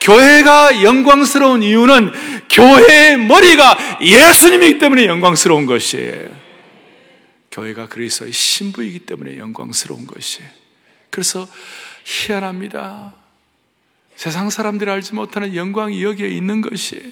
교회가 0.00 0.82
영광스러운 0.82 1.62
이유는 1.62 2.12
교회의 2.50 3.18
머리가 3.18 3.98
예수님이기 4.00 4.78
때문에 4.78 5.06
영광스러운 5.06 5.66
것이에요. 5.66 6.44
교회가 7.50 7.88
그리스도의 7.88 8.32
신부이기 8.32 9.00
때문에 9.00 9.38
영광스러운 9.38 10.06
것이에요. 10.06 10.48
그래서 11.10 11.48
희한합니다. 12.04 13.14
세상 14.16 14.50
사람들이 14.50 14.90
알지 14.90 15.14
못하는 15.14 15.54
영광이 15.54 16.02
여기에 16.02 16.28
있는 16.28 16.60
것이에요. 16.60 17.04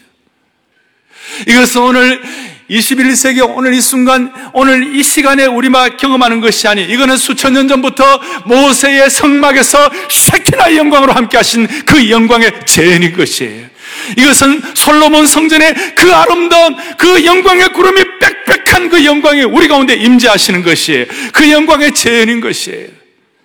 이것은 1.47 1.83
오늘 1.83 2.23
21세기 2.71 3.57
오늘 3.57 3.75
이 3.75 3.81
순간 3.81 4.33
오늘 4.55 4.95
이 4.97 5.03
시간에 5.03 5.45
우리만 5.45 5.97
경험하는 5.97 6.41
것이 6.41 6.67
아니 6.69 6.83
이거는 6.85 7.17
수천 7.17 7.53
년 7.53 7.69
전부터 7.69 8.05
모세의 8.47 9.11
성막에서 9.11 9.91
샤키나의 10.09 10.79
영광으로 10.79 11.13
함께 11.13 11.37
하신 11.37 11.67
그 11.85 12.11
영광의 12.11 12.67
재현인 12.67 13.13
것이에요. 13.13 13.72
이것은 14.17 14.61
솔로몬 14.75 15.27
성전의 15.27 15.95
그 15.97 16.13
아름다운 16.13 16.77
그 16.99 17.25
영광의 17.25 17.73
구름이 17.73 18.03
빽빽한 18.47 18.89
그 18.89 19.05
영광이 19.05 19.45
우리 19.45 19.69
가운데 19.69 19.95
임재하시는 19.95 20.63
것이에요. 20.63 21.07
그 21.33 21.51
영광의 21.51 21.95
재현인 21.95 22.41
것이에요. 22.41 22.89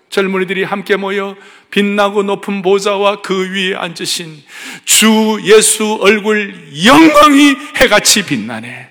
젊은이들이 0.10 0.64
함께 0.64 0.96
모여 0.96 1.36
빛나고 1.70 2.24
높은 2.24 2.62
보좌와 2.62 3.22
그 3.22 3.52
위에 3.54 3.76
앉으신 3.76 4.42
주 4.86 5.40
예수 5.44 5.98
얼굴 6.02 6.56
영광이 6.86 7.56
해같이 7.82 8.26
빛나네. 8.26 8.88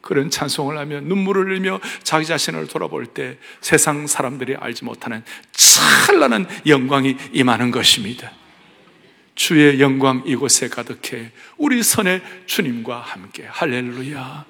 그런 0.00 0.30
찬송을 0.30 0.78
하며 0.78 1.00
눈물을 1.00 1.46
흘리며 1.46 1.80
자기 2.04 2.24
자신을 2.26 2.68
돌아볼 2.68 3.06
때 3.06 3.38
세상 3.60 4.06
사람들이 4.06 4.54
알지 4.54 4.84
못하는 4.84 5.24
찬란한 5.52 6.46
영광이 6.64 7.16
임하는 7.32 7.72
것입니다. 7.72 8.30
주의 9.36 9.80
영광 9.80 10.24
이곳에 10.26 10.68
가득해 10.68 11.30
우리 11.58 11.82
선의 11.82 12.22
주님과 12.46 12.98
함께 12.98 13.46
할렐루야. 13.48 14.44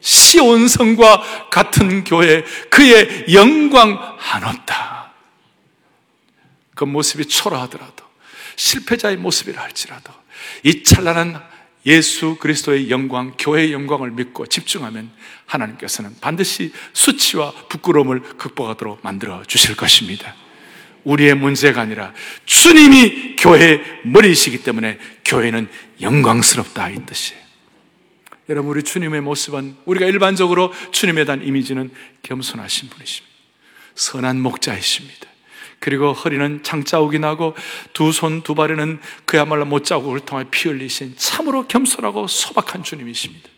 시온성과 0.00 1.50
같은 1.50 2.04
교회 2.04 2.44
그의 2.70 3.26
영광 3.34 4.16
한없다. 4.16 5.12
그 6.74 6.84
모습이 6.84 7.26
초라하더라도 7.26 8.04
실패자의 8.54 9.16
모습이라 9.16 9.60
할지라도 9.60 10.12
이 10.62 10.84
찬란한 10.84 11.42
예수 11.86 12.36
그리스도의 12.36 12.90
영광, 12.90 13.34
교회의 13.38 13.72
영광을 13.72 14.12
믿고 14.12 14.46
집중하면 14.46 15.10
하나님께서는 15.46 16.16
반드시 16.20 16.72
수치와 16.92 17.52
부끄러움을 17.68 18.20
극복하도록 18.20 19.00
만들어 19.02 19.42
주실 19.44 19.76
것입니다. 19.76 20.34
우리의 21.04 21.34
문제가 21.34 21.80
아니라 21.82 22.12
주님이 22.44 23.36
교회의 23.36 23.82
머리이시기 24.04 24.62
때문에 24.62 24.98
교회는 25.24 25.68
영광스럽다 26.00 26.90
이 26.90 27.06
뜻이에요. 27.06 27.42
여러분 28.48 28.70
우리 28.70 28.82
주님의 28.82 29.20
모습은 29.20 29.76
우리가 29.84 30.06
일반적으로 30.06 30.72
주님에 30.90 31.24
대한 31.24 31.44
이미지는 31.46 31.90
겸손하신 32.22 32.88
분이십니다. 32.88 33.36
선한 33.94 34.40
목자이십니다. 34.40 35.28
그리고 35.80 36.12
허리는 36.12 36.62
장자욱이 36.62 37.18
나고 37.18 37.54
두 37.92 38.10
손 38.10 38.42
두 38.42 38.54
발에는 38.54 39.00
그야말로 39.26 39.64
못자국을 39.64 40.20
통해 40.20 40.44
피 40.50 40.68
흘리신 40.68 41.14
참으로 41.16 41.68
겸손하고 41.68 42.26
소박한 42.26 42.82
주님이십니다. 42.82 43.48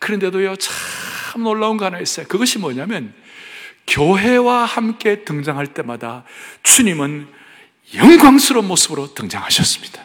그런데도요 0.00 0.56
참 0.56 1.42
놀라운 1.44 1.76
거 1.76 1.84
하나 1.84 2.00
있어요. 2.00 2.26
그것이 2.26 2.58
뭐냐면 2.58 3.14
교회와 3.86 4.64
함께 4.64 5.24
등장할 5.24 5.68
때마다 5.68 6.24
주님은 6.62 7.28
영광스러운 7.94 8.66
모습으로 8.66 9.14
등장하셨습니다. 9.14 10.02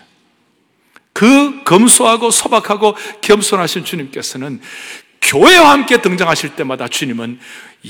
그 1.14 1.64
검소하고 1.64 2.32
소박하고 2.32 2.96
겸손하신 3.22 3.86
주님께서는 3.86 4.62
교회와 5.22 5.72
함께 5.72 6.02
등장하실 6.02 6.56
때마다 6.56 6.88
주님은 6.88 7.40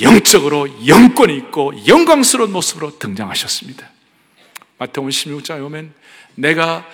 영적으로 0.02 0.88
영권이 0.88 1.36
있고 1.38 1.74
영광스러운 1.88 2.52
모습으로 2.52 3.00
등장하셨습니다. 3.00 3.90
마태복음 4.78 5.10
16장에 5.10 5.64
오면 5.66 5.94
내가 6.36 6.88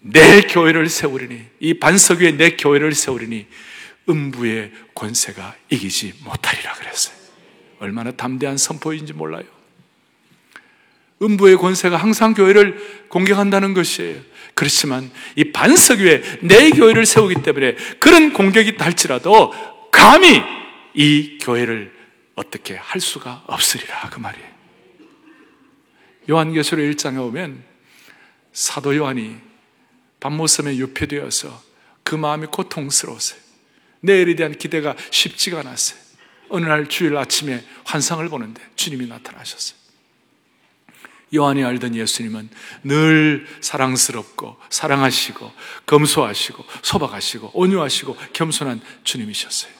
내 0.00 0.40
교회를 0.42 0.88
세우리니 0.88 1.42
이 1.60 1.74
반석 1.74 2.20
위에 2.20 2.32
내 2.32 2.56
교회를 2.56 2.92
세우리니 2.92 3.46
음부의 4.08 4.72
권세가 4.94 5.54
이기지 5.70 6.14
못하리라 6.24 6.72
그랬어요. 6.74 7.21
얼마나 7.82 8.12
담대한 8.12 8.56
선포인지 8.56 9.12
몰라요. 9.12 9.44
음부의 11.20 11.56
권세가 11.56 11.96
항상 11.96 12.32
교회를 12.32 13.08
공격한다는 13.08 13.74
것이에요. 13.74 14.20
그렇지만 14.54 15.10
이 15.34 15.50
반석 15.50 15.98
위에 15.98 16.22
내 16.42 16.70
교회를 16.70 17.06
세우기 17.06 17.42
때문에 17.42 17.74
그런 17.98 18.32
공격이 18.32 18.70
있다 18.70 18.84
할지라도 18.84 19.52
감히 19.90 20.42
이 20.94 21.38
교회를 21.42 21.92
어떻게 22.36 22.76
할 22.76 23.00
수가 23.00 23.42
없으리라 23.46 24.10
그 24.10 24.20
말이에요. 24.20 24.52
요한계시록 26.30 26.84
1장에 26.84 27.20
오면 27.20 27.64
사도 28.52 28.94
요한이 28.94 29.36
밤모섬에 30.20 30.76
유폐되어서 30.76 31.62
그 32.04 32.14
마음이 32.14 32.46
고통스러웠어요. 32.46 33.40
내일에 34.00 34.36
대한 34.36 34.56
기대가 34.56 34.94
쉽지가 35.10 35.60
않았어요. 35.60 36.01
어느 36.52 36.66
날 36.66 36.86
주일 36.86 37.16
아침에 37.16 37.64
환상을 37.84 38.28
보는데 38.28 38.62
주님이 38.76 39.06
나타나셨어요. 39.06 39.82
요한이 41.34 41.64
알던 41.64 41.96
예수님은 41.96 42.50
늘 42.84 43.46
사랑스럽고 43.62 44.58
사랑하시고 44.68 45.50
검소하시고 45.86 46.64
소박하시고 46.82 47.52
온유하시고 47.54 48.16
겸손한 48.34 48.82
주님이셨어요. 49.02 49.72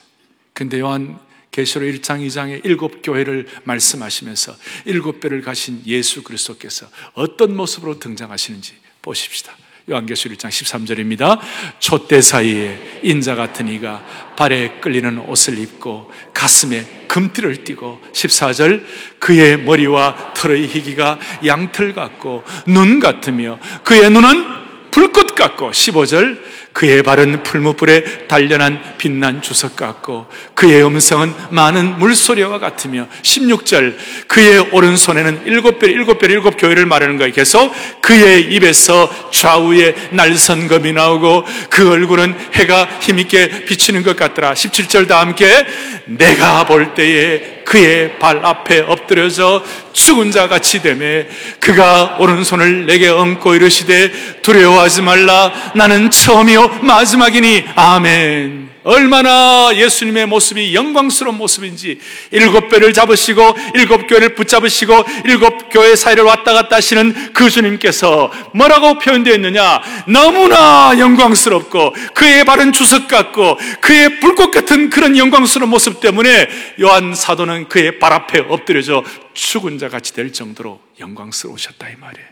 근데 0.53 0.79
요한 0.79 1.19
계시록 1.51 1.87
1장 1.87 2.25
2장에 2.25 2.65
일곱 2.65 3.03
교회를 3.03 3.47
말씀하시면서 3.65 4.55
일곱 4.85 5.19
배를 5.19 5.41
가신 5.41 5.83
예수 5.85 6.23
그리스도께서 6.23 6.89
어떤 7.13 7.55
모습으로 7.55 7.99
등장하시는지 7.99 8.75
보십시다. 9.03 9.55
요한계시록 9.89 10.37
1장 10.37 10.47
13절입니다. 10.47 11.39
촛대 11.79 12.21
사이에 12.21 13.01
인자 13.03 13.35
같은 13.35 13.67
이가 13.67 14.01
발에 14.37 14.79
끌리는 14.79 15.17
옷을 15.19 15.59
입고 15.59 16.09
가슴에 16.33 17.05
금띠를 17.09 17.65
띠고 17.65 17.99
14절 18.13 18.85
그의 19.19 19.57
머리와 19.57 20.33
털의 20.35 20.67
희기가 20.67 21.19
양털 21.45 21.93
같고 21.93 22.43
눈 22.65 23.01
같으며 23.01 23.59
그의 23.83 24.09
눈은 24.09 24.63
불꽃 24.89 25.35
같고 25.35 25.71
15절 25.71 26.39
그의 26.73 27.03
발은 27.03 27.43
풀무불에 27.43 28.27
단련한 28.27 28.95
빛난 28.97 29.41
주석 29.41 29.75
같고 29.75 30.25
그의 30.55 30.83
음성은 30.85 31.33
많은 31.51 31.99
물소리와 31.99 32.59
같으며 32.59 33.07
16절 33.21 33.95
그의 34.27 34.59
오른손에는 34.71 35.43
일곱 35.45 35.79
별 35.79 35.91
일곱 35.91 36.19
별 36.19 36.31
일곱 36.31 36.57
교회를 36.57 36.85
말하는 36.85 37.17
거에 37.17 37.31
계속 37.31 37.73
그의 38.01 38.53
입에서 38.53 39.09
좌우에 39.31 39.95
날선검이 40.11 40.93
나오고 40.93 41.45
그 41.69 41.91
얼굴은 41.91 42.35
해가 42.53 42.89
힘있게 43.01 43.65
비치는 43.65 44.03
것 44.03 44.15
같더라. 44.15 44.53
17절 44.53 45.07
다 45.07 45.21
함께 45.21 45.65
내가 46.05 46.65
볼 46.65 46.93
때에 46.95 47.62
그의 47.65 48.19
발 48.19 48.45
앞에 48.45 48.81
엎드려져 48.81 49.63
죽은 49.93 50.31
자 50.31 50.47
같이 50.47 50.81
되매 50.81 51.27
그가 51.59 52.17
오른손을 52.19 52.85
내게 52.85 53.09
얹고 53.09 53.55
이르시되 53.55 54.41
두려워하지 54.41 55.01
말라. 55.01 55.51
나는 55.75 56.09
처음이요 56.09 56.79
마지막이니. 56.81 57.65
아멘 57.75 58.72
얼마나 58.83 59.71
예수님의 59.75 60.27
모습이 60.27 60.75
영광스러운 60.75 61.37
모습인지 61.37 61.99
일곱 62.31 62.69
배를 62.69 62.93
잡으시고 62.93 63.55
일곱 63.75 64.07
교회를 64.07 64.35
붙잡으시고 64.35 64.93
일곱 65.25 65.69
교회 65.69 65.95
사이를 65.95 66.23
왔다 66.23 66.53
갔다 66.53 66.77
하시는 66.77 67.33
그 67.33 67.49
주님께서 67.49 68.31
뭐라고 68.53 68.99
표현되어 68.99 69.35
있느냐? 69.35 69.81
너무나 70.07 70.97
영광스럽고 70.97 71.93
그의 72.13 72.45
발은 72.45 72.71
주석 72.73 73.07
같고 73.07 73.57
그의 73.81 74.19
불꽃 74.19 74.51
같은 74.51 74.89
그런 74.89 75.17
영광스러운 75.17 75.69
모습 75.69 75.99
때문에 75.99 76.47
요한 76.81 77.15
사도는 77.15 77.69
그의 77.69 77.99
발 77.99 78.13
앞에 78.13 78.39
엎드려져 78.49 79.03
죽은 79.33 79.77
자 79.77 79.89
같이 79.89 80.13
될 80.13 80.33
정도로 80.33 80.81
영광스러우셨다 80.99 81.89
이 81.89 81.95
말이에요. 81.95 82.27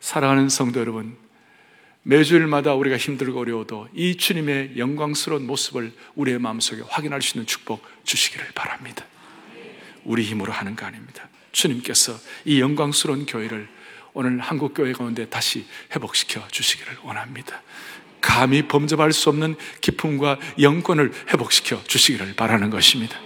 사랑하는 0.00 0.48
성도 0.50 0.80
여러분 0.80 1.23
매주일마다 2.04 2.74
우리가 2.74 2.96
힘들고 2.96 3.40
어려워도 3.40 3.88
이 3.94 4.16
주님의 4.16 4.72
영광스러운 4.76 5.46
모습을 5.46 5.92
우리의 6.14 6.38
마음속에 6.38 6.82
확인할 6.86 7.22
수 7.22 7.36
있는 7.36 7.46
축복 7.46 7.82
주시기를 8.04 8.48
바랍니다. 8.54 9.04
우리 10.04 10.22
힘으로 10.22 10.52
하는 10.52 10.76
거 10.76 10.84
아닙니다. 10.84 11.28
주님께서 11.52 12.14
이 12.44 12.60
영광스러운 12.60 13.24
교회를 13.24 13.68
오늘 14.12 14.38
한국 14.38 14.74
교회 14.74 14.92
가운데 14.92 15.26
다시 15.28 15.66
회복시켜 15.94 16.46
주시기를 16.50 16.98
원합니다. 17.04 17.62
감히 18.20 18.68
범접할 18.68 19.12
수 19.12 19.30
없는 19.30 19.56
기쁨과 19.80 20.38
영권을 20.60 21.12
회복시켜 21.28 21.82
주시기를 21.84 22.34
바라는 22.34 22.70
것입니다. 22.70 23.18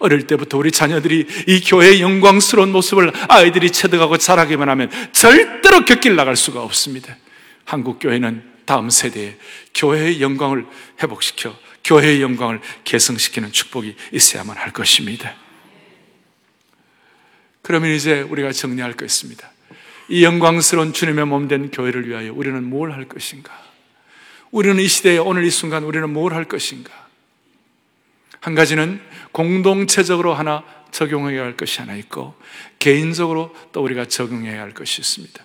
어릴 0.00 0.26
때부터 0.26 0.58
우리 0.58 0.72
자녀들이 0.72 1.26
이 1.46 1.60
교회의 1.60 2.00
영광스러운 2.00 2.72
모습을 2.72 3.12
아이들이 3.28 3.70
체득하고 3.70 4.18
자라기만 4.18 4.68
하면 4.68 4.90
절대로 5.12 5.84
곁길 5.84 6.16
나갈 6.16 6.36
수가 6.36 6.62
없습니다. 6.62 7.16
한국 7.64 7.98
교회는 7.98 8.52
다음 8.66 8.90
세대에 8.90 9.36
교회의 9.74 10.20
영광을 10.22 10.66
회복시켜 11.02 11.56
교회의 11.84 12.22
영광을 12.22 12.60
계승시키는 12.84 13.52
축복이 13.52 13.94
있어야만 14.12 14.56
할 14.56 14.72
것입니다. 14.72 15.34
그러면 17.62 17.90
이제 17.90 18.20
우리가 18.22 18.52
정리할 18.52 18.94
것입니다. 18.94 19.50
이 20.08 20.24
영광스러운 20.24 20.92
주님의 20.92 21.26
몸 21.26 21.48
된 21.48 21.70
교회를 21.70 22.08
위하여 22.08 22.32
우리는 22.32 22.62
뭘 22.64 22.92
할 22.92 23.06
것인가? 23.06 23.52
우리는 24.50 24.78
이 24.82 24.86
시대에 24.86 25.18
오늘 25.18 25.44
이 25.44 25.50
순간 25.50 25.84
우리는 25.84 26.08
뭘 26.10 26.32
할 26.34 26.44
것인가? 26.44 26.92
한 28.40 28.54
가지는 28.54 29.00
공동체적으로 29.32 30.34
하나 30.34 30.62
적용해야 30.90 31.42
할 31.42 31.56
것이 31.56 31.80
하나 31.80 31.94
있고 31.96 32.34
개인적으로 32.78 33.54
또 33.72 33.82
우리가 33.82 34.04
적용해야 34.04 34.60
할 34.60 34.72
것이 34.72 35.00
있습니다. 35.00 35.42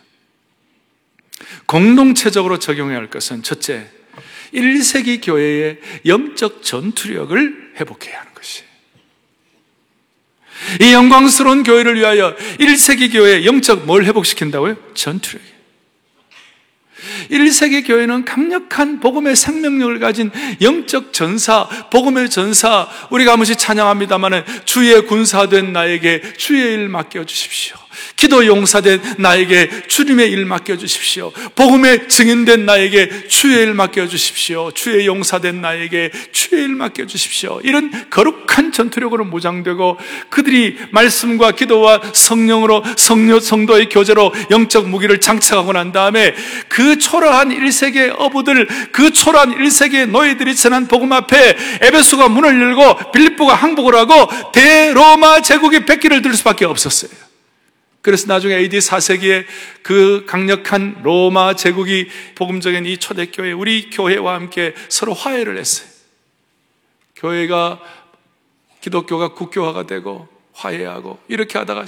공동체적으로 1.65 2.59
적용해야 2.59 2.97
할 2.97 3.09
것은 3.09 3.43
첫째, 3.43 3.89
1세기 4.53 5.23
교회의 5.23 5.79
영적 6.05 6.63
전투력을 6.63 7.73
회복해야 7.79 8.19
하는 8.19 8.33
것이. 8.33 8.63
이 10.81 10.91
영광스러운 10.91 11.63
교회를 11.63 11.95
위하여 11.95 12.35
1세기 12.59 13.11
교회의 13.11 13.45
영적 13.45 13.85
뭘 13.85 14.05
회복시킨다고요? 14.05 14.75
전투력. 14.93 15.41
1세기 17.31 17.85
교회는 17.85 18.25
강력한 18.25 18.99
복음의 18.99 19.35
생명력을 19.35 19.99
가진 19.99 20.31
영적 20.61 21.13
전사, 21.13 21.67
복음의 21.89 22.29
전사, 22.29 22.87
우리가 23.09 23.33
한 23.33 23.39
번씩 23.39 23.57
찬양합니다만 23.57 24.43
주의 24.65 25.05
군사된 25.05 25.73
나에게 25.73 26.21
주의 26.37 26.73
일 26.73 26.89
맡겨 26.89 27.25
주십시오. 27.25 27.77
기도 28.15 28.45
용사된 28.45 29.01
나에게 29.17 29.69
주님의 29.87 30.31
일 30.31 30.45
맡겨주십시오. 30.45 31.31
복음의 31.55 32.07
증인된 32.07 32.65
나에게 32.65 33.27
주의 33.27 33.61
일 33.61 33.73
맡겨주십시오. 33.73 34.71
주의 34.73 35.05
용사된 35.05 35.61
나에게 35.61 36.11
주의 36.31 36.63
일 36.63 36.75
맡겨주십시오. 36.75 37.61
이런 37.63 37.91
거룩한 38.09 38.71
전투력으로 38.71 39.25
무장되고 39.25 39.97
그들이 40.29 40.77
말씀과 40.91 41.51
기도와 41.51 42.01
성령으로 42.13 42.83
성녀, 42.95 43.39
성도의 43.39 43.89
교제로 43.89 44.33
영적 44.51 44.89
무기를 44.89 45.19
장착하고 45.19 45.73
난 45.73 45.91
다음에 45.91 46.33
그 46.67 46.97
초 46.99 47.18
라한 47.19 47.49
1세기의 47.49 48.15
어부들, 48.17 48.67
그 48.91 49.11
초라한 49.11 49.55
1세기의 49.55 50.09
노예들이 50.09 50.55
전한 50.55 50.87
복음 50.87 51.11
앞에 51.13 51.57
에베소가 51.81 52.29
문을 52.29 52.61
열고 52.61 53.11
빌립보가 53.11 53.53
항복을 53.55 53.95
하고 53.95 54.13
대로마 54.51 55.41
제국이 55.41 55.85
백기를 55.85 56.21
들 56.21 56.33
수밖에 56.33 56.65
없었어요. 56.65 57.11
그래서 58.01 58.27
나중에 58.27 58.55
AD 58.55 58.77
4세기에 58.77 59.45
그 59.83 60.23
강력한 60.25 60.99
로마 61.03 61.55
제국이 61.55 62.07
복음적인 62.35 62.85
이 62.85 62.97
초대교회, 62.97 63.51
우리 63.51 63.89
교회와 63.89 64.35
함께 64.35 64.73
서로 64.87 65.13
화해를 65.13 65.57
했어요. 65.57 65.89
교회가, 67.15 67.79
기독교가 68.81 69.33
국교화가 69.33 69.85
되고 69.85 70.29
화해하고 70.53 71.19
이렇게 71.27 71.57
하다가 71.57 71.85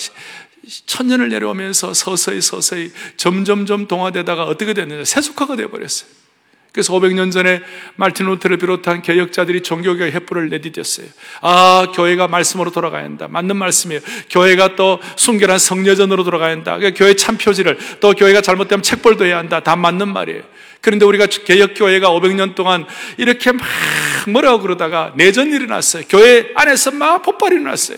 천년을 0.86 1.30
내려오면서 1.30 1.94
서서히 1.94 2.42
서서히 2.42 2.92
점점점 3.18 3.88
동화되다가 3.88 4.44
어떻게 4.44 4.74
됐느냐. 4.74 5.04
세속화가 5.04 5.56
되어버렸어요. 5.56 6.22
그래서 6.72 6.94
500년 6.94 7.34
전에 7.34 7.62
말틴 7.98 8.28
루트를 8.28 8.58
비롯한 8.58 9.02
개혁자들이 9.02 9.62
종교개혁 9.62 10.14
횃불을 10.14 10.50
내디뎠어요. 10.52 11.06
아, 11.42 11.88
교회가 11.94 12.30
말씀으로 12.30 12.72
돌아가야 12.72 13.04
한다. 13.04 13.28
맞는 13.30 13.58
말씀이에요. 13.58 14.00
교회가 14.30 14.76
또 14.78 15.00
순결한 15.18 15.60
성녀전으로 15.60 16.24
돌아가야 16.24 16.52
한다. 16.52 16.78
그러니까 16.78 16.98
교회 16.98 17.14
참표지를 17.14 17.78
또 18.00 18.14
교회가 18.14 18.42
잘못되면 18.42 18.84
책벌도 18.84 19.26
해야 19.26 19.38
한다. 19.38 19.60
다 19.62 19.76
맞는 19.76 20.14
말이에요. 20.14 20.44
그런데 20.80 21.06
우리가 21.06 21.26
개혁교회가 21.26 22.10
500년 22.10 22.56
동안 22.56 22.86
이렇게 23.18 23.52
막 23.52 23.68
뭐라고 24.30 24.62
그러다가 24.62 25.12
내전이 25.18 25.54
일어났어요. 25.54 26.04
교회 26.08 26.52
안에서 26.56 26.92
막 26.92 27.22
폭발이 27.22 27.56
일어났어요. 27.56 27.98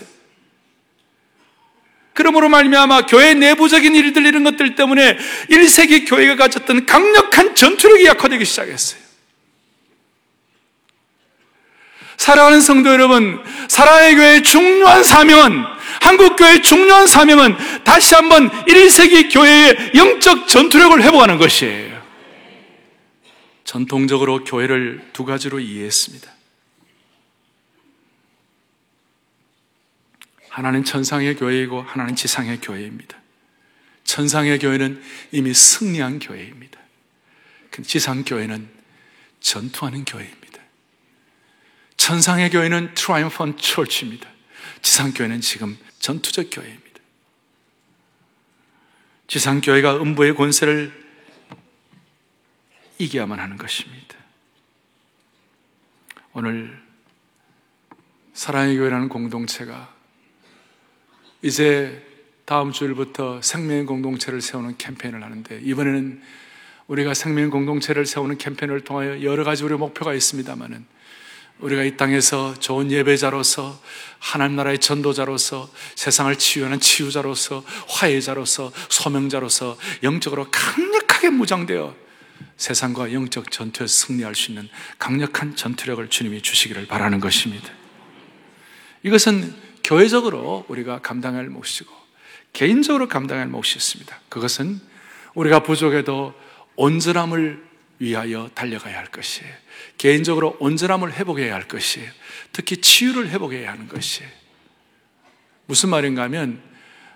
그러므로 2.14 2.48
말미암아 2.48 3.06
교회 3.06 3.34
내부적인 3.34 3.94
일들 3.94 4.24
이런 4.24 4.44
것들 4.44 4.76
때문에 4.76 5.18
1세기 5.50 6.08
교회가 6.08 6.36
가졌던 6.36 6.86
강력한 6.86 7.54
전투력이 7.54 8.06
약화되기 8.06 8.44
시작했어요. 8.44 9.04
사랑하는 12.16 12.60
성도 12.60 12.90
여러분, 12.90 13.42
사랑의 13.68 14.14
교회의 14.14 14.42
중요한 14.44 15.02
사명은 15.02 15.64
한국 16.00 16.36
교회의 16.36 16.62
중요한 16.62 17.06
사명은 17.06 17.56
다시 17.82 18.14
한번 18.14 18.48
1세기 18.66 19.32
교회의 19.32 19.92
영적 19.94 20.46
전투력을 20.46 21.02
회복하는 21.02 21.36
것이에요. 21.36 22.00
전통적으로 23.64 24.44
교회를 24.44 25.02
두 25.12 25.24
가지로 25.24 25.58
이해했습니다. 25.58 26.33
하나는 30.54 30.84
천상의 30.84 31.34
교회이고 31.34 31.82
하나는 31.82 32.14
지상의 32.14 32.60
교회입니다. 32.60 33.18
천상의 34.04 34.60
교회는 34.60 35.02
이미 35.32 35.52
승리한 35.52 36.20
교회입니다. 36.20 36.78
지상 37.82 38.22
교회는 38.22 38.70
전투하는 39.40 40.04
교회입니다. 40.04 40.60
천상의 41.96 42.50
교회는 42.50 42.94
Triumphant 42.94 43.56
Church입니다. 43.56 44.28
지상 44.80 45.12
교회는 45.12 45.40
지금 45.40 45.76
전투적 45.98 46.50
교회입니다. 46.52 47.00
지상 49.26 49.60
교회가 49.60 49.96
음부의 49.96 50.36
권세를 50.36 50.92
이겨야만 52.98 53.40
하는 53.40 53.56
것입니다. 53.56 54.16
오늘 56.32 56.80
사랑의 58.34 58.76
교회라는 58.76 59.08
공동체가 59.08 59.93
이제 61.44 62.02
다음 62.46 62.72
주일부터 62.72 63.42
생명 63.42 63.84
공동체를 63.84 64.40
세우는 64.40 64.78
캠페인을 64.78 65.22
하는데 65.22 65.60
이번에는 65.62 66.22
우리가 66.86 67.12
생명 67.12 67.50
공동체를 67.50 68.06
세우는 68.06 68.38
캠페인을 68.38 68.80
통하여 68.80 69.22
여러 69.22 69.44
가지 69.44 69.62
우리 69.62 69.74
목표가 69.74 70.14
있습니다만은 70.14 70.86
우리가 71.58 71.82
이 71.82 71.98
땅에서 71.98 72.54
좋은 72.54 72.90
예배자로서 72.90 73.78
하나님 74.20 74.56
나라의 74.56 74.78
전도자로서 74.78 75.70
세상을 75.96 76.34
치유하는 76.38 76.80
치유자로서 76.80 77.62
화해자로서 77.88 78.72
소명자로서 78.88 79.76
영적으로 80.02 80.46
강력하게 80.50 81.28
무장되어 81.28 81.94
세상과 82.56 83.12
영적 83.12 83.50
전투에 83.50 83.86
승리할 83.86 84.34
수 84.34 84.50
있는 84.50 84.70
강력한 84.98 85.54
전투력을 85.54 86.08
주님이 86.08 86.40
주시기를 86.40 86.86
바라는 86.86 87.20
것입니다. 87.20 87.68
이것은 89.02 89.63
교회적으로 89.84 90.64
우리가 90.68 91.00
감당할 91.00 91.48
몫이고 91.48 91.92
개인적으로 92.52 93.08
감당할 93.08 93.46
몫이 93.46 93.76
있습니다. 93.76 94.20
그것은 94.28 94.80
우리가 95.34 95.60
부족해도 95.60 96.34
온전함을 96.76 97.62
위하여 97.98 98.50
달려가야 98.54 98.96
할 98.96 99.06
것이에요. 99.06 99.52
개인적으로 99.98 100.56
온전함을 100.58 101.12
회복해야 101.12 101.54
할 101.54 101.68
것이에요. 101.68 102.10
특히 102.52 102.76
치유를 102.78 103.28
회복해야 103.30 103.72
하는 103.72 103.88
것이에요. 103.88 104.30
무슨 105.66 105.90
말인가 105.90 106.22
하면 106.24 106.60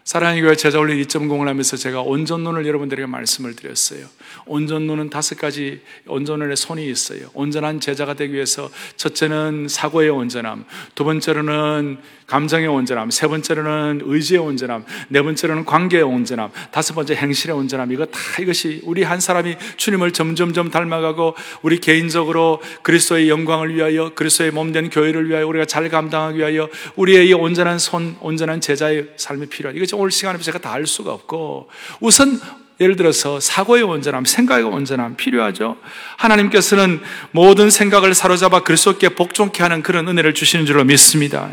사랑의 0.09 0.41
교회 0.41 0.57
제자훈련 0.57 0.97
2.0을 0.97 1.45
하면서 1.45 1.77
제가 1.77 2.01
온전론을 2.01 2.65
여러분들에게 2.65 3.05
말씀을 3.05 3.55
드렸어요. 3.55 4.07
온전론은 4.47 5.11
다섯 5.11 5.37
가지 5.39 5.83
온전론의 6.07 6.57
손이 6.57 6.89
있어요. 6.89 7.29
온전한 7.35 7.79
제자가 7.79 8.15
되기 8.15 8.33
위해서 8.33 8.71
첫째는 8.97 9.67
사고의 9.69 10.09
온전함, 10.09 10.65
두 10.95 11.05
번째로는 11.05 11.99
감정의 12.27 12.69
온전함, 12.69 13.11
세 13.11 13.27
번째로는 13.27 14.01
의지의 14.05 14.41
온전함, 14.41 14.87
네 15.09 15.21
번째로는 15.21 15.67
관계의 15.67 16.03
온전함, 16.03 16.53
다섯 16.71 16.95
번째 16.95 17.15
행실의 17.15 17.55
온전함. 17.55 17.93
이거 17.93 18.07
다 18.07 18.19
이것이 18.41 18.81
우리 18.85 19.03
한 19.03 19.21
사람이 19.21 19.57
주님을 19.77 20.13
점점점 20.13 20.71
닮아가고 20.71 21.35
우리 21.61 21.81
개인적으로 21.81 22.63
그리스도의 22.83 23.29
영광을 23.29 23.75
위하여 23.75 24.15
그리스도의 24.15 24.53
몸 24.53 24.73
된 24.73 24.89
교회를 24.89 25.29
위하여 25.29 25.47
우리가 25.47 25.67
잘 25.67 25.89
감당하기 25.91 26.39
위하여 26.39 26.69
우리의 26.97 27.29
이 27.29 27.33
온전한 27.35 27.79
손, 27.79 28.17
온전한 28.21 28.63
제자의 28.63 29.09
삶이 29.17 29.47
필요한 29.47 29.77
이것이 29.77 29.98
오늘 29.99 30.13
시간에 30.13 30.39
제가 30.39 30.59
다 30.59 30.73
알 30.79 30.87
수가 30.87 31.13
없고 31.13 31.69
우선 31.99 32.41
예를 32.79 32.95
들어서 32.95 33.41
사고의 33.41 33.83
온전함, 33.83 34.25
생각의 34.25 34.65
온전함 34.65 35.17
필요하죠. 35.17 35.77
하나님께서는 36.17 37.01
모든 37.33 37.71
생각을 37.71 38.15
사로잡아 38.15 38.63
그리스도께 38.63 39.11
복종케 39.11 39.63
하는 39.65 39.83
그런 39.83 40.07
은혜를 40.07 40.35
주시는 40.35 40.67
줄로 40.67 40.85
믿습니다. 40.85 41.51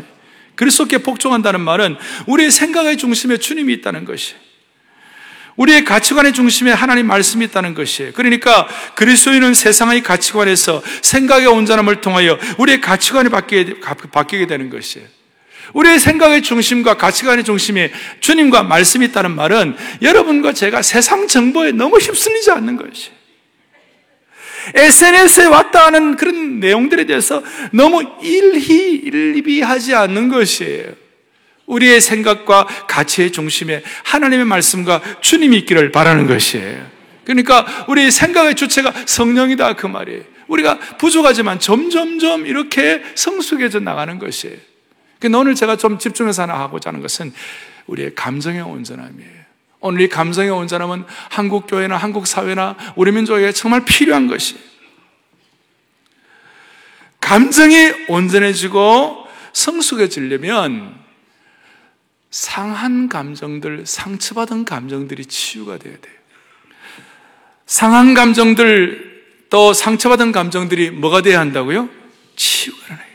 그리스도께 0.54 0.98
복종한다는 0.98 1.60
말은 1.60 1.96
우리의 2.28 2.52
생각의 2.52 2.96
중심에 2.98 3.38
주님이 3.38 3.72
있다는 3.74 4.04
것이 4.04 4.34
우리의 5.56 5.84
가치관의 5.84 6.32
중심에 6.32 6.70
하나님 6.70 7.08
말씀이 7.08 7.44
있다는 7.46 7.74
것이에요. 7.74 8.12
그러니까 8.12 8.68
그리스도인은 8.94 9.54
세상의 9.54 10.02
가치관에서 10.02 10.82
생각의 11.02 11.48
온전함을 11.48 12.00
통하여 12.00 12.38
우리의 12.58 12.80
가치관이 12.80 13.30
바뀌게 13.30 14.46
되는 14.46 14.70
것이에요. 14.70 15.15
우리의 15.76 15.98
생각의 15.98 16.42
중심과 16.42 16.94
가치관의 16.94 17.44
중심에 17.44 17.92
주님과 18.20 18.62
말씀이 18.62 19.04
있다는 19.06 19.32
말은 19.32 19.76
여러분과 20.00 20.54
제가 20.54 20.80
세상 20.80 21.28
정보에 21.28 21.72
너무 21.72 21.98
휩쓸리지 21.98 22.50
않는 22.50 22.76
것이에요. 22.76 23.14
SNS에 24.74 25.44
왔다 25.44 25.86
하는 25.86 26.16
그런 26.16 26.60
내용들에 26.60 27.04
대해서 27.04 27.42
너무 27.72 28.02
일희 28.22 28.94
일비하지 28.94 29.94
않는 29.94 30.28
것이에요. 30.28 30.94
우리의 31.66 32.00
생각과 32.00 32.66
가치의 32.88 33.32
중심에 33.32 33.82
하나님의 34.04 34.46
말씀과 34.46 35.02
주님이 35.20 35.58
있기를 35.58 35.92
바라는 35.92 36.26
것이에요. 36.26 36.86
그러니까 37.24 37.66
우리 37.86 38.10
생각의 38.10 38.54
주체가 38.54 38.94
성령이다 39.04 39.74
그 39.74 39.86
말이에요. 39.86 40.22
우리가 40.46 40.78
부족하지만 40.96 41.60
점점점 41.60 42.46
이렇게 42.46 43.02
성숙해져 43.14 43.80
나가는 43.80 44.18
것이에요. 44.18 44.75
그러니까 45.18 45.38
오늘 45.38 45.54
제가 45.54 45.76
좀 45.76 45.98
집중해서 45.98 46.42
하나 46.42 46.58
하고자 46.60 46.90
하는 46.90 47.00
것은 47.00 47.32
우리의 47.86 48.14
감정의 48.14 48.62
온전함이에요. 48.62 49.46
오늘 49.80 50.00
이 50.00 50.08
감정의 50.08 50.50
온전함은 50.50 51.04
한국 51.30 51.66
교회나 51.66 51.96
한국 51.96 52.26
사회나 52.26 52.76
우리 52.96 53.12
민족에게 53.12 53.52
정말 53.52 53.84
필요한 53.84 54.26
것이. 54.26 54.56
감정이 57.20 57.92
온전해지고 58.08 59.26
성숙해지려면 59.52 60.94
상한 62.30 63.08
감정들, 63.08 63.86
상처받은 63.86 64.64
감정들이 64.64 65.24
치유가 65.26 65.78
돼야 65.78 65.96
돼요. 65.96 66.14
상한 67.64 68.14
감정들, 68.14 69.46
또 69.50 69.72
상처받은 69.72 70.32
감정들이 70.32 70.90
뭐가 70.90 71.22
돼야 71.22 71.40
한다고요? 71.40 71.88
치유가 72.36 72.86
돼요. 72.88 73.05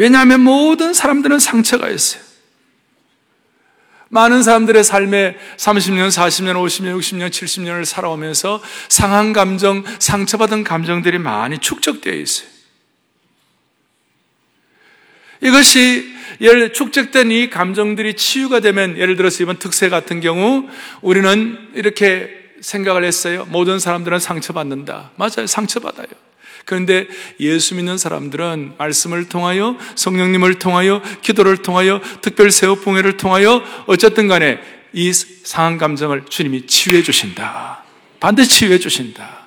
왜냐하면 0.00 0.40
모든 0.40 0.94
사람들은 0.94 1.38
상처가 1.40 1.90
있어요. 1.90 2.22
많은 4.08 4.42
사람들의 4.42 4.82
삶에 4.82 5.36
30년, 5.58 6.08
40년, 6.08 6.54
50년, 6.54 6.98
60년, 6.98 7.28
70년을 7.28 7.84
살아오면서 7.84 8.62
상한 8.88 9.34
감정, 9.34 9.84
상처받은 9.98 10.64
감정들이 10.64 11.18
많이 11.18 11.58
축적되어 11.58 12.14
있어요. 12.14 12.48
이것이 15.42 16.10
예를 16.40 16.72
축적된 16.72 17.30
이 17.30 17.50
감정들이 17.50 18.14
치유가 18.14 18.60
되면 18.60 18.96
예를 18.96 19.16
들어서 19.16 19.42
이번 19.42 19.58
특세 19.58 19.90
같은 19.90 20.22
경우 20.22 20.66
우리는 21.02 21.58
이렇게 21.74 22.30
생각을 22.62 23.04
했어요. 23.04 23.46
모든 23.50 23.78
사람들은 23.78 24.18
상처받는다. 24.18 25.10
맞아요. 25.16 25.46
상처받아요. 25.46 26.29
그런데 26.64 27.06
예수 27.40 27.74
믿는 27.74 27.98
사람들은 27.98 28.74
말씀을 28.78 29.28
통하여 29.28 29.76
성령님을 29.96 30.58
통하여 30.58 31.02
기도를 31.22 31.58
통하여 31.58 32.00
특별 32.20 32.50
세우봉회를 32.50 33.16
통하여 33.16 33.62
어쨌든 33.86 34.28
간에 34.28 34.60
이 34.92 35.12
상한 35.12 35.78
감정을 35.78 36.26
주님이 36.28 36.66
치유해 36.66 37.02
주신다. 37.02 37.84
반드시 38.18 38.50
치유해 38.50 38.78
주신다. 38.78 39.40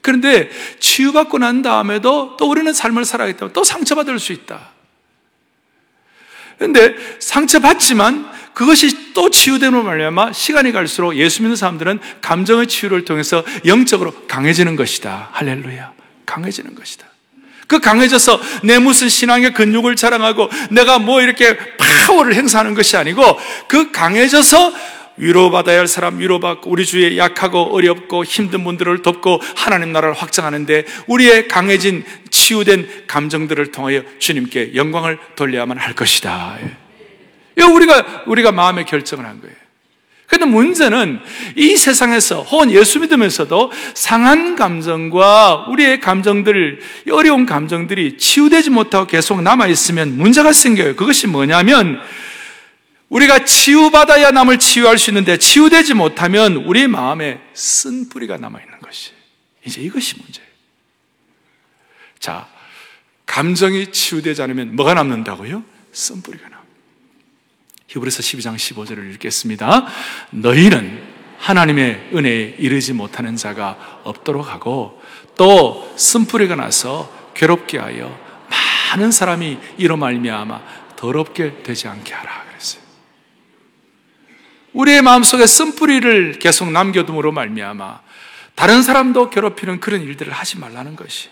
그런데 0.00 0.48
치유받고 0.78 1.38
난 1.38 1.62
다음에도 1.62 2.36
또 2.36 2.48
우리는 2.48 2.72
삶을 2.72 3.04
살아가기 3.04 3.36
때문에 3.36 3.52
또 3.52 3.64
상처받을 3.64 4.18
수 4.18 4.32
있다. 4.32 4.70
그런데 6.58 6.94
상처받지만 7.18 8.30
그것이 8.54 9.12
또 9.12 9.28
치유되는 9.28 9.84
말이야마 9.84 10.32
시간이 10.32 10.72
갈수록 10.72 11.16
예수 11.16 11.42
믿는 11.42 11.56
사람들은 11.56 11.98
감정의 12.22 12.68
치유를 12.68 13.04
통해서 13.04 13.44
영적으로 13.66 14.14
강해지는 14.26 14.76
것이다. 14.76 15.28
할렐루야. 15.32 15.95
강해지는 16.26 16.74
것이다. 16.74 17.06
그 17.66 17.80
강해져서 17.80 18.40
내 18.62 18.78
무슨 18.78 19.08
신앙의 19.08 19.52
근육을 19.52 19.96
자랑하고 19.96 20.48
내가 20.70 20.98
뭐 20.98 21.20
이렇게 21.20 21.56
파워를 21.76 22.34
행사하는 22.34 22.74
것이 22.74 22.96
아니고 22.96 23.22
그 23.68 23.90
강해져서 23.90 24.72
위로받아야 25.16 25.78
할 25.78 25.88
사람 25.88 26.18
위로받고 26.18 26.70
우리 26.70 26.84
주위에 26.84 27.16
약하고 27.16 27.74
어렵고 27.74 28.24
힘든 28.24 28.64
분들을 28.64 29.02
돕고 29.02 29.40
하나님 29.56 29.92
나라를 29.92 30.14
확장하는데 30.14 30.84
우리의 31.06 31.48
강해진 31.48 32.04
치유된 32.30 33.04
감정들을 33.06 33.72
통하여 33.72 34.02
주님께 34.18 34.74
영광을 34.74 35.18
돌려야만 35.34 35.78
할 35.78 35.94
것이다. 35.94 36.58
이거 37.56 37.68
우리가 37.68 38.24
우리가 38.26 38.52
마음의 38.52 38.84
결정을 38.84 39.24
한 39.24 39.40
거예요. 39.40 39.55
그런데 40.26 40.46
문제는 40.46 41.20
이 41.54 41.76
세상에서 41.76 42.42
혹은 42.42 42.70
예수 42.72 42.98
믿으면서도 43.00 43.70
상한 43.94 44.56
감정과 44.56 45.66
우리의 45.70 46.00
감정들, 46.00 46.80
어려운 47.12 47.46
감정들이 47.46 48.18
치유되지 48.18 48.70
못하고 48.70 49.06
계속 49.06 49.40
남아있으면 49.42 50.16
문제가 50.16 50.52
생겨요. 50.52 50.96
그것이 50.96 51.28
뭐냐면 51.28 52.00
우리가 53.08 53.44
치유받아야 53.44 54.32
남을 54.32 54.58
치유할 54.58 54.98
수 54.98 55.10
있는데 55.10 55.36
치유되지 55.36 55.94
못하면 55.94 56.56
우리 56.56 56.88
마음에 56.88 57.40
쓴 57.54 58.08
뿌리가 58.08 58.36
남아있는 58.36 58.80
것이. 58.80 59.12
이제 59.64 59.80
이것이 59.80 60.16
문제예요. 60.16 60.48
자, 62.18 62.48
감정이 63.26 63.92
치유되지 63.92 64.42
않으면 64.42 64.74
뭐가 64.74 64.94
남는다고요? 64.94 65.62
쓴 65.92 66.20
뿌리가 66.22 66.48
남 66.48 66.55
히브리서 67.96 68.22
12장 68.22 68.56
15절을 68.56 69.10
읽겠습니다. 69.14 69.86
너희는 70.30 71.16
하나님의 71.38 72.10
은혜에 72.14 72.56
이르지 72.58 72.92
못하는 72.92 73.36
자가 73.36 74.00
없도록 74.04 74.52
하고 74.52 75.00
또 75.36 75.92
쓴뿌리가 75.96 76.56
나서 76.56 77.10
괴롭게 77.34 77.78
하여 77.78 78.18
많은 78.92 79.10
사람이 79.10 79.58
이로 79.78 79.96
말미암아 79.96 80.62
더럽게 80.96 81.62
되지 81.62 81.88
않게 81.88 82.12
하라 82.12 82.44
그랬어요. 82.48 82.82
우리의 84.72 85.02
마음속에 85.02 85.46
쓴뿌리를 85.46 86.38
계속 86.38 86.70
남겨둠으로 86.70 87.32
말미암아 87.32 88.00
다른 88.54 88.82
사람도 88.82 89.30
괴롭히는 89.30 89.80
그런 89.80 90.02
일들을 90.02 90.32
하지 90.32 90.58
말라는 90.58 90.96
것이 90.96 91.28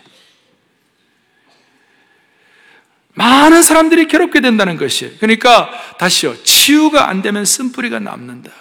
많은 3.15 3.63
사람들이 3.63 4.07
괴롭게 4.07 4.41
된다는 4.41 4.77
것이에요. 4.77 5.13
그러니까 5.19 5.69
다시요. 5.97 6.35
치유가 6.43 7.09
안 7.09 7.21
되면 7.21 7.43
쓴뿌리가 7.43 7.99
남는다. 7.99 8.51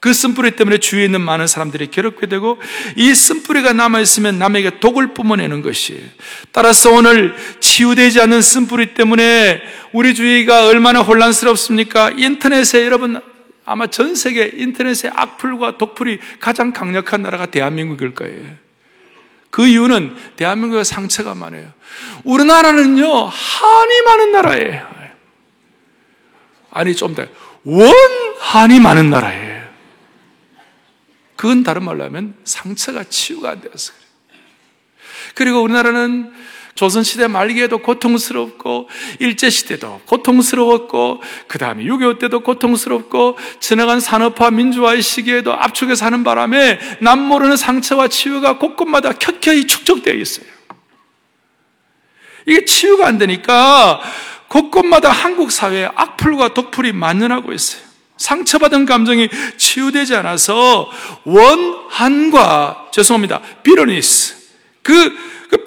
그 0.00 0.12
쓴뿌리 0.12 0.52
때문에 0.52 0.78
주위에 0.78 1.04
있는 1.04 1.20
많은 1.20 1.46
사람들이 1.46 1.88
괴롭게 1.88 2.26
되고 2.26 2.58
이 2.96 3.14
쓴뿌리가 3.14 3.72
남아있으면 3.72 4.38
남에게 4.38 4.78
독을 4.78 5.12
뿜어내는 5.12 5.62
것이에요. 5.62 6.02
따라서 6.52 6.92
오늘 6.92 7.34
치유되지 7.60 8.20
않는 8.20 8.40
쓴뿌리 8.40 8.94
때문에 8.94 9.60
우리 9.92 10.14
주위가 10.14 10.66
얼마나 10.66 11.00
혼란스럽습니까? 11.00 12.10
인터넷에 12.16 12.84
여러분 12.84 13.20
아마 13.64 13.88
전 13.88 14.14
세계 14.14 14.50
인터넷의 14.54 15.10
악플과 15.14 15.78
독플이 15.78 16.18
가장 16.40 16.72
강력한 16.72 17.22
나라가 17.22 17.46
대한민국일 17.46 18.14
거예요. 18.14 18.67
그 19.58 19.66
이유는 19.66 20.14
대한민국의 20.36 20.84
상처가 20.84 21.34
많아요. 21.34 21.72
우리나라는요, 22.22 23.24
한이 23.24 24.02
많은 24.02 24.30
나라예요. 24.30 24.88
아니, 26.70 26.94
좀 26.94 27.12
더, 27.16 27.26
원한이 27.64 28.78
많은 28.78 29.10
나라예요. 29.10 29.68
그건 31.34 31.64
다른 31.64 31.82
말로 31.82 32.04
하면 32.04 32.36
상처가 32.44 33.02
치유가 33.02 33.50
안 33.50 33.60
되어서 33.60 33.92
그래요. 33.94 34.08
그리고 35.34 35.62
우리나라는 35.62 36.32
조선시대 36.78 37.26
말기에도 37.26 37.78
고통스럽고, 37.78 38.88
일제시대도 39.18 40.02
고통스러웠고, 40.06 41.20
그 41.48 41.58
다음에 41.58 41.82
6.25 41.82 42.20
때도 42.20 42.40
고통스럽고, 42.40 43.36
지나간 43.58 43.98
산업화 43.98 44.52
민주화의 44.52 45.02
시기에도 45.02 45.52
압축해 45.52 45.96
사는 45.96 46.22
바람에 46.22 46.78
남 47.00 47.18
모르는 47.18 47.56
상처와 47.56 48.06
치유가 48.06 48.58
곳곳마다 48.58 49.10
켜켜이 49.10 49.66
축적되어 49.66 50.14
있어요. 50.14 50.46
이게 52.46 52.64
치유가 52.64 53.08
안 53.08 53.18
되니까 53.18 54.00
곳곳마다 54.46 55.10
한국 55.10 55.50
사회에 55.50 55.90
악플과 55.96 56.54
독플이 56.54 56.92
만연하고 56.92 57.52
있어요. 57.52 57.82
상처받은 58.18 58.86
감정이 58.86 59.28
치유되지 59.56 60.14
않아서 60.14 60.88
원한과 61.24 62.90
죄송합니다. 62.92 63.40
비로니스 63.64 64.36
그 64.84 65.38
그 65.48 65.64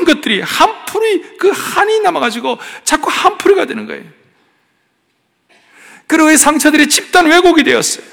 비통한 0.00 0.04
것들이 0.04 0.40
한 0.40 0.84
풀이 0.86 1.36
그 1.38 1.50
한이 1.50 2.00
남아가지고 2.00 2.58
자꾸 2.84 3.10
한 3.10 3.38
풀이가 3.38 3.66
되는 3.66 3.86
거예요. 3.86 4.04
그리고 6.06 6.30
이 6.30 6.36
상처들이 6.36 6.88
집단 6.88 7.26
왜곡이 7.26 7.62
되었어요. 7.62 8.06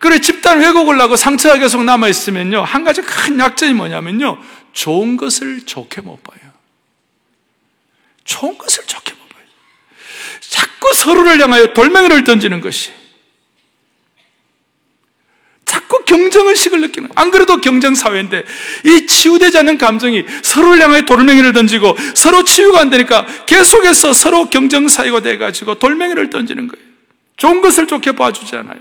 그래 0.00 0.20
집단 0.20 0.60
왜곡을 0.60 1.00
하고 1.00 1.16
상처가 1.16 1.58
계속 1.58 1.82
남아 1.84 2.08
있으면요 2.08 2.62
한 2.62 2.84
가지 2.84 3.00
큰 3.00 3.38
약점이 3.38 3.72
뭐냐면요 3.72 4.38
좋은 4.72 5.16
것을 5.16 5.64
좋게 5.64 6.02
못 6.02 6.22
봐요. 6.22 6.40
좋은 8.24 8.58
것을 8.58 8.84
좋게 8.86 9.12
못 9.12 9.28
봐요. 9.28 9.44
자꾸 10.40 10.92
서로를 10.94 11.40
향하여 11.40 11.72
돌멩이를 11.72 12.24
던지는 12.24 12.60
것이 12.60 12.92
자꾸 15.94 16.04
경쟁 16.04 16.48
의식을 16.48 16.80
느끼는 16.80 17.10
안 17.14 17.30
그래도 17.30 17.60
경쟁 17.60 17.94
사회인데 17.94 18.44
이 18.84 19.06
치유되지 19.06 19.58
않는 19.58 19.78
감정이 19.78 20.24
서로를 20.42 20.82
향해 20.82 21.04
돌멩이를 21.04 21.52
던지고 21.52 21.96
서로 22.14 22.42
치유가 22.42 22.80
안 22.80 22.90
되니까 22.90 23.26
계속해서 23.46 24.12
서로 24.12 24.46
경쟁사회가 24.50 25.20
돼가지고 25.20 25.76
돌멩이를 25.76 26.30
던지는 26.30 26.66
거예요. 26.66 26.84
좋은 27.36 27.60
것을 27.60 27.86
좋게 27.86 28.12
봐주지 28.12 28.56
않아요. 28.56 28.78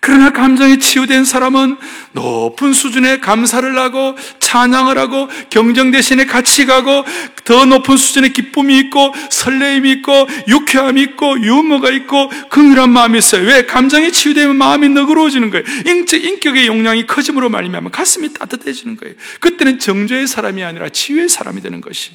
그러나 0.00 0.30
감정이 0.30 0.78
치유된 0.78 1.24
사람은 1.24 1.76
높은 2.12 2.72
수준의 2.72 3.20
감사를 3.20 3.76
하고 3.76 4.16
찬양을 4.38 4.96
하고 4.96 5.28
경정 5.50 5.90
대신에 5.90 6.24
같이 6.24 6.66
가고 6.66 7.04
더 7.44 7.64
높은 7.64 7.96
수준의 7.96 8.32
기쁨이 8.32 8.78
있고 8.78 9.12
설레임이 9.30 9.90
있고 9.92 10.28
유쾌함이 10.46 11.02
있고 11.02 11.40
유머가 11.40 11.90
있고 11.90 12.30
긍휼한 12.48 12.90
마음이 12.90 13.18
있어요. 13.18 13.46
왜? 13.46 13.66
감정이 13.66 14.12
치유되면 14.12 14.56
마음이 14.56 14.88
너그러워지는 14.90 15.50
거예요. 15.50 15.64
인적, 15.86 16.24
인격의 16.24 16.68
용량이 16.68 17.06
커짐으로 17.06 17.48
말미암아 17.48 17.90
가슴이 17.90 18.32
따뜻해지는 18.34 18.96
거예요. 18.96 19.14
그때는 19.40 19.78
정죄의 19.78 20.26
사람이 20.26 20.62
아니라 20.62 20.88
치유의 20.88 21.28
사람이 21.28 21.60
되는 21.60 21.80
것이. 21.80 22.12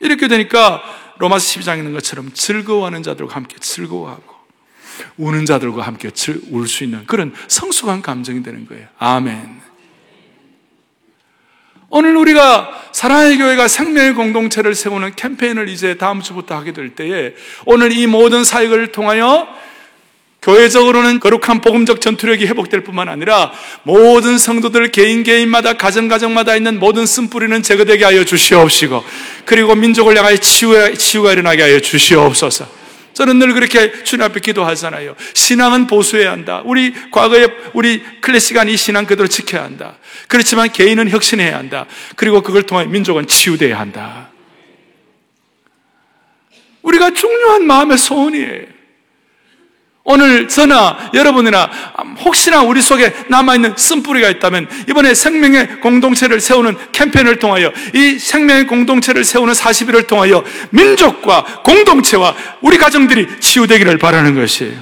이렇게 0.00 0.28
되니까 0.28 0.82
로마서 1.18 1.60
12장에 1.60 1.78
있는 1.78 1.92
것처럼 1.94 2.30
즐거워하는 2.34 3.02
자들과 3.02 3.36
함께 3.36 3.56
즐거워하고 3.58 4.35
우는 5.16 5.46
자들과 5.46 5.82
함께 5.82 6.10
울 6.50 6.66
수 6.66 6.84
있는 6.84 7.04
그런 7.06 7.32
성숙한 7.48 8.02
감정이 8.02 8.42
되는 8.42 8.66
거예요. 8.66 8.86
아멘. 8.98 9.66
오늘 11.88 12.16
우리가 12.16 12.88
사랑의 12.92 13.38
교회가 13.38 13.68
생명의 13.68 14.14
공동체를 14.14 14.74
세우는 14.74 15.14
캠페인을 15.14 15.68
이제 15.68 15.96
다음 15.96 16.20
주부터 16.20 16.56
하게 16.56 16.72
될 16.72 16.94
때에 16.94 17.34
오늘 17.64 17.92
이 17.92 18.06
모든 18.06 18.42
사역을 18.42 18.92
통하여 18.92 19.46
교회적으로는 20.42 21.18
거룩한 21.18 21.60
복음적 21.60 22.00
전투력이 22.00 22.46
회복될 22.46 22.84
뿐만 22.84 23.08
아니라 23.08 23.52
모든 23.82 24.38
성도들 24.38 24.92
개인 24.92 25.22
개인마다 25.24 25.72
가정 25.72 26.06
가정마다 26.06 26.54
있는 26.54 26.78
모든 26.78 27.04
쓴뿌리는 27.04 27.62
제거되게 27.62 28.04
하여 28.04 28.24
주시옵시고 28.24 29.04
그리고 29.44 29.74
민족을 29.74 30.16
향하여 30.16 30.36
치유가, 30.36 31.32
일어나게 31.32 31.62
하여 31.62 31.80
주시옵소서. 31.80 32.85
저는 33.16 33.38
늘 33.38 33.54
그렇게 33.54 34.04
주님 34.04 34.26
앞에 34.26 34.40
기도하잖아요. 34.40 35.16
신앙은 35.32 35.86
보수해야 35.86 36.32
한다. 36.32 36.60
우리 36.66 36.92
과거에 37.10 37.46
우리 37.72 38.02
클래식한 38.20 38.68
이 38.68 38.76
신앙 38.76 39.06
그대로 39.06 39.26
지켜야 39.26 39.64
한다. 39.64 39.96
그렇지만 40.28 40.70
개인은 40.70 41.08
혁신해야 41.08 41.56
한다. 41.56 41.86
그리고 42.16 42.42
그걸 42.42 42.64
통해 42.64 42.84
민족은 42.84 43.26
치유돼야 43.26 43.80
한다. 43.80 44.28
우리가 46.82 47.14
중요한 47.14 47.66
마음의 47.66 47.96
소원이에요. 47.96 48.75
오늘 50.08 50.46
저나 50.46 51.10
여러분이나 51.14 51.68
혹시나 52.20 52.62
우리 52.62 52.80
속에 52.80 53.12
남아있는 53.28 53.74
쓴뿌리가 53.76 54.28
있다면 54.30 54.68
이번에 54.88 55.14
생명의 55.14 55.80
공동체를 55.80 56.40
세우는 56.40 56.76
캠페인을 56.92 57.40
통하여 57.40 57.72
이 57.92 58.16
생명의 58.16 58.68
공동체를 58.68 59.24
세우는 59.24 59.52
40일을 59.52 60.06
통하여 60.06 60.44
민족과 60.70 61.62
공동체와 61.64 62.36
우리 62.60 62.78
가정들이 62.78 63.40
치유되기를 63.40 63.98
바라는 63.98 64.36
것이에요. 64.36 64.80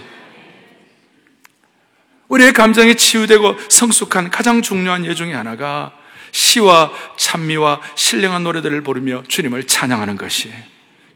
우리의 2.28 2.52
감정이 2.52 2.94
치유되고 2.94 3.56
성숙한 3.70 4.30
가장 4.30 4.60
중요한 4.60 5.06
예 5.06 5.14
중에 5.14 5.32
하나가 5.32 5.92
시와 6.32 6.92
찬미와 7.16 7.80
신령한 7.94 8.44
노래들을 8.44 8.82
부르며 8.82 9.22
주님을 9.26 9.66
찬양하는 9.66 10.18
것이에요. 10.18 10.54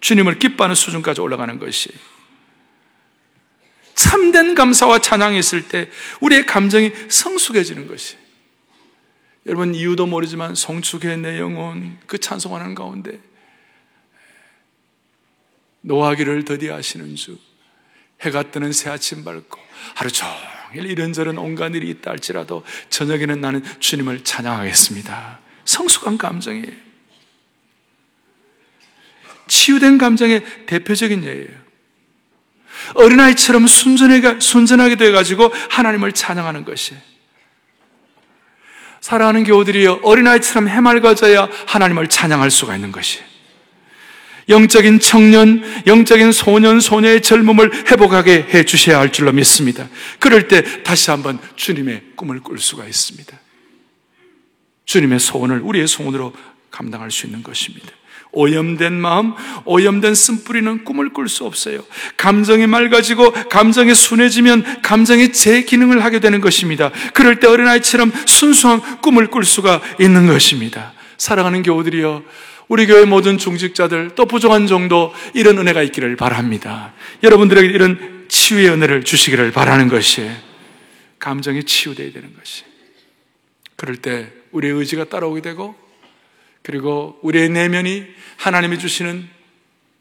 주님을 0.00 0.38
기뻐하는 0.38 0.74
수준까지 0.74 1.20
올라가는 1.20 1.58
것이에요. 1.58 2.17
참된 3.98 4.54
감사와 4.54 5.00
찬양이 5.00 5.36
있을 5.40 5.66
때 5.66 5.90
우리의 6.20 6.46
감정이 6.46 6.92
성숙해지는 7.08 7.88
것이. 7.88 8.16
여러분 9.46 9.74
이유도 9.74 10.06
모르지만 10.06 10.54
성축해 10.54 11.16
내 11.16 11.40
영혼 11.40 11.98
그 12.06 12.18
찬송하는 12.18 12.76
가운데 12.76 13.18
노하기를 15.80 16.44
더디하시는 16.44 17.16
주 17.16 17.38
해가 18.20 18.52
뜨는 18.52 18.70
새 18.70 18.88
아침 18.88 19.24
밝고 19.24 19.58
하루 19.96 20.10
종일 20.12 20.88
이런저런 20.88 21.36
온갖 21.36 21.74
일이 21.74 21.90
있다 21.90 22.12
할지라도 22.12 22.64
저녁에는 22.90 23.40
나는 23.40 23.64
주님을 23.80 24.22
찬양하겠습니다. 24.22 25.40
성숙한 25.64 26.18
감정이에요. 26.18 26.88
치유된 29.48 29.98
감정의 29.98 30.66
대표적인 30.66 31.24
예예요. 31.24 31.67
어린아이처럼 32.94 33.66
순전하게, 33.66 34.40
순전하게 34.40 34.96
돼가지고 34.96 35.52
하나님을 35.70 36.12
찬양하는 36.12 36.64
것이. 36.64 36.94
사랑하는 39.00 39.44
교우들이여 39.44 40.00
어린아이처럼 40.02 40.68
해맑아져야 40.68 41.48
하나님을 41.66 42.08
찬양할 42.08 42.50
수가 42.50 42.74
있는 42.74 42.92
것이. 42.92 43.20
영적인 44.48 45.00
청년, 45.00 45.62
영적인 45.86 46.32
소년, 46.32 46.80
소녀의 46.80 47.20
젊음을 47.20 47.90
회복하게 47.90 48.46
해 48.54 48.64
주셔야 48.64 48.98
할 48.98 49.12
줄로 49.12 49.30
믿습니다. 49.32 49.88
그럴 50.18 50.48
때 50.48 50.82
다시 50.82 51.10
한번 51.10 51.38
주님의 51.56 52.02
꿈을 52.16 52.40
꿀 52.40 52.58
수가 52.58 52.86
있습니다. 52.86 53.38
주님의 54.86 55.20
소원을 55.20 55.60
우리의 55.60 55.86
소원으로 55.86 56.32
감당할 56.70 57.10
수 57.10 57.26
있는 57.26 57.42
것입니다. 57.42 57.88
오염된 58.38 58.92
마음, 58.92 59.34
오염된 59.64 60.14
쓴뿌리는 60.14 60.84
꿈을 60.84 61.12
꿀 61.12 61.28
수 61.28 61.44
없어요. 61.44 61.84
감정이 62.16 62.68
맑아지고 62.68 63.32
감정이 63.48 63.96
순해지면 63.96 64.82
감정이 64.82 65.32
제 65.32 65.62
기능을 65.62 66.04
하게 66.04 66.20
되는 66.20 66.40
것입니다. 66.40 66.92
그럴 67.14 67.40
때 67.40 67.48
어린아이처럼 67.48 68.12
순수한 68.26 69.00
꿈을 69.00 69.26
꿀 69.26 69.44
수가 69.44 69.82
있는 69.98 70.28
것입니다. 70.28 70.92
사랑하는 71.16 71.64
교우들이여, 71.64 72.22
우리 72.68 72.86
교회 72.86 73.04
모든 73.04 73.38
중직자들 73.38 74.12
또 74.14 74.26
부족한 74.26 74.68
정도 74.68 75.12
이런 75.34 75.58
은혜가 75.58 75.82
있기를 75.82 76.14
바랍니다. 76.14 76.92
여러분들에게 77.24 77.66
이런 77.66 78.26
치유의 78.28 78.68
은혜를 78.68 79.02
주시기를 79.02 79.50
바라는 79.50 79.88
것이 79.88 80.30
감정이 81.18 81.64
치유되어야 81.64 82.12
되는 82.12 82.34
것이. 82.38 82.62
그럴 83.74 83.96
때 83.96 84.28
우리의 84.52 84.74
의지가 84.74 85.04
따라오게 85.04 85.40
되고 85.40 85.87
그리고 86.62 87.18
우리의 87.22 87.48
내면이 87.50 88.06
하나님이 88.36 88.78
주시는 88.78 89.28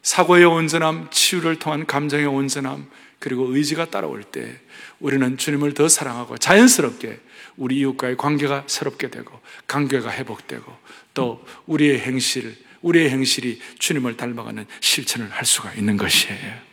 사고의 0.02 0.46
온전함, 0.46 1.10
치유를 1.12 1.60
통한 1.60 1.86
감정의 1.86 2.26
온전함, 2.26 2.89
그리고 3.20 3.54
의지가 3.54 3.89
따라올 3.89 4.24
때 4.24 4.60
우리는 5.00 5.38
주님을 5.38 5.74
더 5.74 5.88
사랑하고 5.88 6.38
자연스럽게 6.38 7.20
우리 7.58 7.78
이웃과의 7.80 8.17
관계가 8.17 8.65
새롭게 8.67 9.10
되고 9.10 9.39
관계가 9.67 10.12
회복되고 10.12 10.72
또 11.13 11.43
우리의 11.65 12.00
행실, 12.00 12.56
우리의 12.82 13.10
행실이 13.10 13.60
주님을 13.80 14.17
닮아가는 14.17 14.65
실천을 14.80 15.30
할 15.32 15.46
수가 15.46 15.74
있는 15.74 15.98
것이에요. 15.98 16.67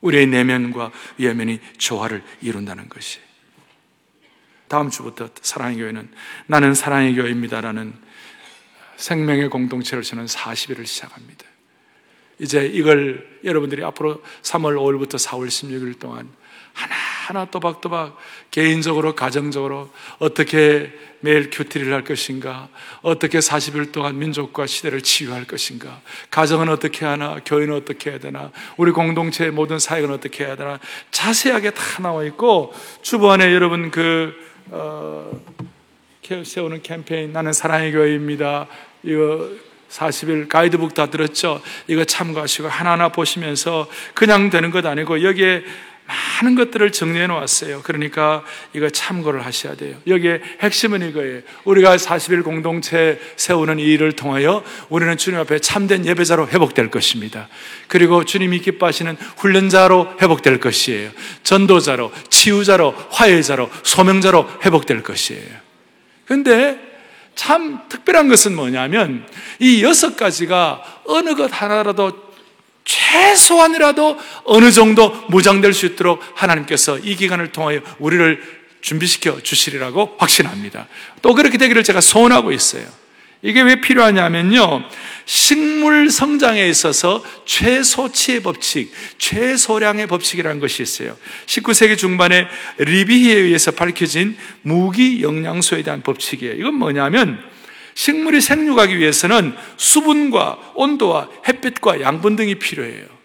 우리의 0.00 0.26
내면과 0.26 0.92
외면이 1.18 1.60
조화를 1.78 2.22
이룬다는 2.42 2.88
것이. 2.88 3.20
다음 4.68 4.90
주부터 4.90 5.30
사랑의 5.40 5.78
교회는 5.78 6.10
나는 6.46 6.74
사랑의 6.74 7.14
교회입니다라는 7.14 7.94
생명의 8.98 9.48
공동체를 9.48 10.02
저는 10.02 10.26
40일을 10.26 10.84
시작합니다. 10.84 11.46
이제 12.40 12.66
이걸 12.66 13.26
여러분들이 13.44 13.82
앞으로 13.84 14.22
3월 14.42 14.76
5일부터 14.76 15.14
4월 15.14 15.46
16일 15.46 15.98
동안 15.98 16.28
하나하나 16.72 17.50
또박또박 17.50 18.16
개인적으로, 18.50 19.14
가정적으로 19.14 19.90
어떻게 20.18 20.92
매일 21.20 21.50
큐티를 21.50 21.92
할 21.92 22.04
것인가, 22.04 22.68
어떻게 23.02 23.38
40일 23.38 23.90
동안 23.90 24.18
민족과 24.18 24.66
시대를 24.66 25.02
치유할 25.02 25.44
것인가, 25.44 26.00
가정은 26.30 26.68
어떻게 26.68 27.04
하나, 27.04 27.40
교회는 27.44 27.74
어떻게 27.74 28.10
해야 28.10 28.18
되나, 28.20 28.52
우리 28.76 28.92
공동체의 28.92 29.50
모든 29.50 29.80
사역은 29.80 30.12
어떻게 30.12 30.44
해야 30.44 30.54
되나, 30.54 30.78
자세하게 31.10 31.70
다 31.70 32.02
나와 32.02 32.22
있고, 32.24 32.72
주보안에 33.02 33.52
여러분 33.52 33.90
그, 33.90 34.34
어, 34.70 35.40
세우는 36.44 36.82
캠페인, 36.82 37.32
나는 37.32 37.52
사랑의 37.52 37.92
교회입니다. 37.92 38.68
이거 39.08 39.48
40일 39.90 40.48
가이드북 40.48 40.92
다 40.92 41.06
들었죠? 41.06 41.62
이거 41.86 42.04
참고하시고 42.04 42.68
하나하나 42.68 43.08
보시면서 43.08 43.88
그냥 44.12 44.50
되는 44.50 44.70
것 44.70 44.84
아니고 44.84 45.22
여기에 45.22 45.64
많은 46.42 46.54
것들을 46.54 46.90
정리해 46.92 47.26
놓았어요. 47.26 47.82
그러니까 47.82 48.42
이거 48.72 48.88
참고를 48.88 49.44
하셔야 49.44 49.76
돼요. 49.76 49.96
여기에 50.06 50.40
핵심은 50.60 51.06
이거예요. 51.08 51.40
우리가 51.64 51.96
40일 51.96 52.44
공동체 52.44 53.20
세우는 53.36 53.78
이 53.78 53.84
일을 53.84 54.12
통하여 54.12 54.64
우리는 54.88 55.14
주님 55.18 55.38
앞에 55.40 55.58
참된 55.58 56.06
예배자로 56.06 56.48
회복될 56.48 56.90
것입니다. 56.90 57.48
그리고 57.88 58.24
주님이 58.24 58.60
기뻐하시는 58.60 59.16
훈련자로 59.36 60.16
회복될 60.22 60.60
것이에요. 60.60 61.10
전도자로, 61.42 62.10
치유자로, 62.30 62.94
화해자로, 63.10 63.70
소명자로 63.82 64.48
회복될 64.64 65.02
것이에요. 65.02 65.68
근데 66.24 66.87
참 67.38 67.78
특별한 67.88 68.28
것은 68.28 68.56
뭐냐면 68.56 69.24
이 69.60 69.84
여섯 69.84 70.16
가지가 70.16 71.02
어느 71.04 71.36
것 71.36 71.48
하나라도 71.52 72.12
최소한이라도 72.84 74.18
어느 74.42 74.72
정도 74.72 75.10
무장될 75.28 75.72
수 75.72 75.86
있도록 75.86 76.20
하나님께서 76.34 76.98
이 76.98 77.14
기간을 77.14 77.52
통하여 77.52 77.78
우리를 78.00 78.42
준비시켜 78.80 79.40
주시리라고 79.40 80.16
확신합니다. 80.18 80.88
또 81.22 81.32
그렇게 81.32 81.58
되기를 81.58 81.84
제가 81.84 82.00
소원하고 82.00 82.50
있어요. 82.50 82.84
이게 83.42 83.62
왜 83.62 83.80
필요하냐면요. 83.80 84.84
식물 85.24 86.10
성장에 86.10 86.66
있어서 86.68 87.22
최소치의 87.44 88.42
법칙, 88.42 88.92
최소량의 89.18 90.06
법칙이라는 90.06 90.58
것이 90.58 90.82
있어요. 90.82 91.16
19세기 91.46 91.96
중반에 91.96 92.48
리비히에 92.78 93.34
의해서 93.34 93.70
밝혀진 93.70 94.36
무기 94.62 95.22
영양소에 95.22 95.82
대한 95.82 96.02
법칙이에요. 96.02 96.54
이건 96.54 96.74
뭐냐면 96.74 97.38
식물이 97.94 98.40
생육하기 98.40 98.98
위해서는 98.98 99.54
수분과 99.76 100.72
온도와 100.74 101.28
햇빛과 101.46 102.00
양분 102.00 102.36
등이 102.36 102.56
필요해요. 102.56 103.18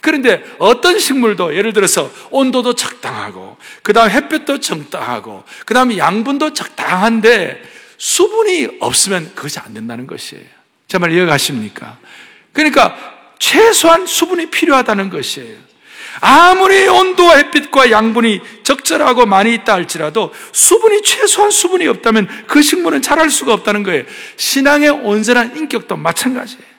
그런데 0.00 0.42
어떤 0.58 0.98
식물도 0.98 1.54
예를 1.54 1.72
들어서 1.72 2.10
온도도 2.30 2.74
적당하고, 2.74 3.56
그 3.84 3.92
다음 3.92 4.10
햇빛도 4.10 4.58
적당하고, 4.58 5.44
그 5.64 5.74
다음에 5.74 5.96
양분도 5.96 6.54
적당한데 6.54 7.62
수분이 8.02 8.78
없으면 8.80 9.32
그것이 9.36 9.60
안 9.60 9.72
된다는 9.74 10.08
것이에요. 10.08 10.44
제 10.88 10.98
말 10.98 11.12
이해가십니까? 11.12 11.98
그러니까 12.52 12.96
최소한 13.38 14.06
수분이 14.06 14.46
필요하다는 14.46 15.08
것이에요. 15.08 15.56
아무리 16.20 16.88
온도와 16.88 17.36
햇빛과 17.36 17.92
양분이 17.92 18.40
적절하고 18.64 19.24
많이 19.26 19.54
있다 19.54 19.74
할지라도 19.74 20.34
수분이 20.50 21.02
최소한 21.02 21.52
수분이 21.52 21.86
없다면 21.86 22.28
그 22.48 22.60
식물은 22.60 23.02
자랄 23.02 23.30
수가 23.30 23.54
없다는 23.54 23.84
거예요. 23.84 24.02
신앙의 24.36 24.90
온전한 24.90 25.56
인격도 25.56 25.96
마찬가지예요. 25.96 26.71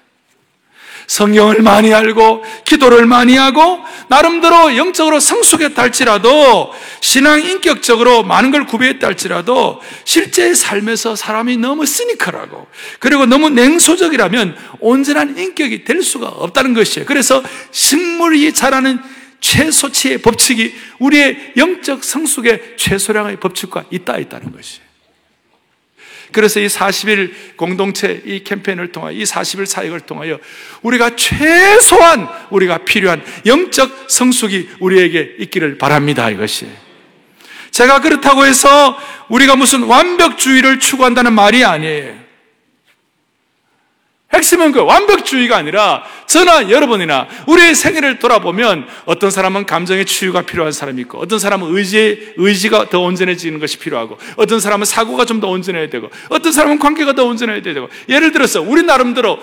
성경을 1.08 1.62
많이 1.62 1.94
알고 1.94 2.44
기도를 2.66 3.06
많이 3.06 3.36
하고 3.36 3.80
나름대로 4.08 4.78
영적으로 4.78 5.20
성숙했다 5.20 5.82
할지라도 5.82 6.72
신앙 7.02 7.44
인격적으로 7.44 8.24
많은 8.24 8.52
걸 8.52 8.66
구비했다 8.66 9.08
할지라도 9.08 9.82
실제 10.06 10.54
삶에서 10.54 11.16
사람이 11.16 11.58
너무 11.58 11.86
시니컬하고 11.86 12.68
그리고 13.00 13.26
너무 13.26 13.50
냉소적이라면 13.50 14.58
온전한 14.80 15.38
인격이 15.38 15.84
될 15.84 16.02
수가 16.02 16.28
없다는 16.28 16.74
것이에요. 16.74 17.06
그래서 17.06 17.44
식물이 17.72 18.54
자라는 18.54 19.00
최소치의 19.40 20.20
법칙이 20.20 20.74
우리의 21.00 21.54
영적 21.58 22.04
성숙의 22.04 22.76
최소량의 22.78 23.38
법칙과 23.38 23.86
있다 23.92 24.18
있다는 24.18 24.54
것이에요. 24.54 24.93
그래서 26.34 26.60
이 26.60 26.68
40일 26.68 27.32
공동체 27.56 28.22
이 28.26 28.44
캠페인을 28.44 28.92
통하여 28.92 29.14
이 29.14 29.24
40일 29.24 29.66
사역을 29.66 30.02
통하여 30.02 30.40
우리가 30.82 31.16
최소한 31.16 32.28
우리가 32.50 32.80
필요한 32.80 33.24
영적 33.46 34.08
성숙이 34.10 34.70
우리에게 34.80 35.36
있기를 35.40 35.78
바랍니다. 35.78 36.30
이것이. 36.30 36.68
제가 37.72 38.02
그렇다고 38.02 38.46
해서 38.46 38.98
우리가 39.30 39.56
무슨 39.56 39.84
완벽주의를 39.84 40.80
추구한다는 40.80 41.34
말이 41.34 41.64
아니에요. 41.64 42.23
핵심은 44.34 44.72
그 44.72 44.82
완벽주의가 44.84 45.56
아니라 45.58 46.04
저나 46.26 46.70
여러분이나 46.70 47.28
우리의 47.48 47.76
생애를 47.76 48.20
돌아보면 48.20 48.88
어떤 49.06 49.30
사람은 49.30 49.66
감정의 49.66 50.06
치유가 50.06 50.42
필요한 50.42 50.72
사람이 50.72 51.02
있고 51.04 51.20
어떤 51.20 51.38
사람은 51.38 51.76
의지, 51.76 52.34
의지가 52.38 52.90
더 52.90 53.00
온전해지는 53.02 53.60
것이 53.60 53.78
필요하고 53.78 54.18
어떤 54.38 54.60
사람은 54.60 54.86
사고가 54.86 55.26
좀 55.26 55.44
더 55.44 55.50
온전해야 55.50 55.90
되고 55.90 56.10
어떤 56.30 56.54
사람은 56.54 56.80
관계가 56.80 57.16
더 57.16 57.26
온전해야 57.26 57.62
되고 57.62 57.90
예를 58.08 58.32
들어서 58.32 58.62
우리 58.62 58.84
나름대로 58.84 59.40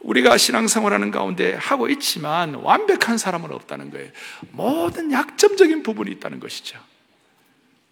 우리가 0.00 0.36
신앙생활하는 0.36 1.10
가운데 1.10 1.54
하고 1.58 1.88
있지만 1.88 2.54
완벽한 2.54 3.18
사람은 3.18 3.52
없다는 3.52 3.90
거예요. 3.90 4.08
모든 4.50 5.12
약점적인 5.12 5.82
부분이 5.82 6.10
있다는 6.12 6.40
것이죠. 6.40 6.78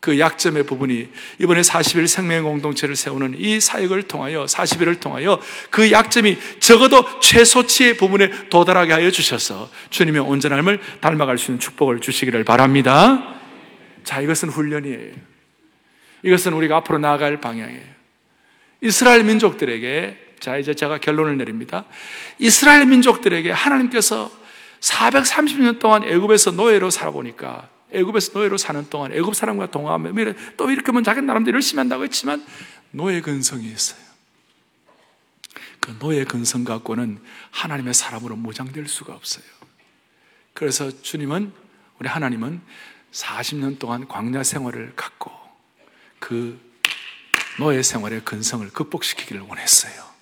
그 0.03 0.19
약점의 0.19 0.65
부분이 0.65 1.11
이번에 1.39 1.61
40일 1.61 2.09
생명 2.09 2.43
공동체를 2.43 2.97
세우는 2.97 3.37
이 3.39 3.61
사역을 3.61 4.03
통하여 4.03 4.47
40일을 4.47 4.99
통하여 4.99 5.41
그 5.71 5.93
약점이 5.93 6.39
적어도 6.59 7.21
최소치의 7.21 7.99
부분에 7.99 8.49
도달하게 8.49 8.95
하여 8.95 9.13
주셔서 9.13 9.71
주님의 9.91 10.23
온전함을 10.23 10.81
닮아갈 11.01 11.39
수 11.39 11.53
있는 11.53 11.61
축복을 11.61 12.01
주시기를 12.01 12.43
바랍니다. 12.43 13.37
자, 14.03 14.21
이것은 14.21 14.49
훈련이에요. 14.49 15.13
이것은 16.25 16.53
우리가 16.53 16.79
앞으로 16.79 16.99
나아갈 16.99 17.41
방향이에요. 17.41 17.93
이스라엘 18.81 19.23
민족들에게 19.23 20.19
자, 20.41 20.57
이제 20.57 20.75
제가 20.75 20.99
결론을 20.99 21.39
내립니다. 21.39 21.85
이스라엘 22.41 22.87
민족들에게 22.87 23.53
하나님께서 23.53 24.33
430년 24.81 25.79
동안 25.79 26.03
애굽에서 26.03 26.51
노예로 26.51 26.91
살아보니까 26.91 27.69
애굽에서 27.93 28.33
노예로 28.39 28.57
사는 28.57 28.89
동안 28.89 29.13
애굽 29.13 29.35
사람과 29.35 29.71
동화하며 29.71 30.13
또 30.57 30.71
이렇게 30.71 30.87
하면 30.87 31.05
자기 31.05 31.23
나름대로 31.23 31.57
열심히 31.57 31.79
한다고 31.79 32.05
했지만 32.05 32.45
노예 32.91 33.21
근성이 33.21 33.67
있어요. 33.67 34.01
그 35.81 35.97
노예 35.99 36.25
근성 36.25 36.65
갖고는 36.65 37.21
하나님의 37.51 37.95
사람으로 37.95 38.37
무장될 38.37 38.87
수가 38.89 39.15
없어요. 39.15 39.45
그래서 40.55 40.91
주님은 41.03 41.53
우리 41.99 42.09
하나님은 42.09 42.61
40년 43.11 43.79
동안 43.79 44.07
광야 44.07 44.43
생활을 44.43 44.93
갖고 44.97 45.33
그 46.19 46.61
노예 47.59 47.83
생활의 47.83 48.25
근성을 48.25 48.69
극복시키기를 48.71 49.43
원했어요. 49.43 50.13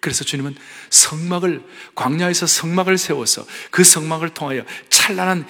그래서 0.00 0.24
주님은 0.24 0.54
성막을 0.90 1.64
광야에서 1.94 2.46
성막을 2.46 2.98
세워서 2.98 3.46
그 3.70 3.82
성막을 3.82 4.30
통하여 4.30 4.64
찬란한 4.88 5.46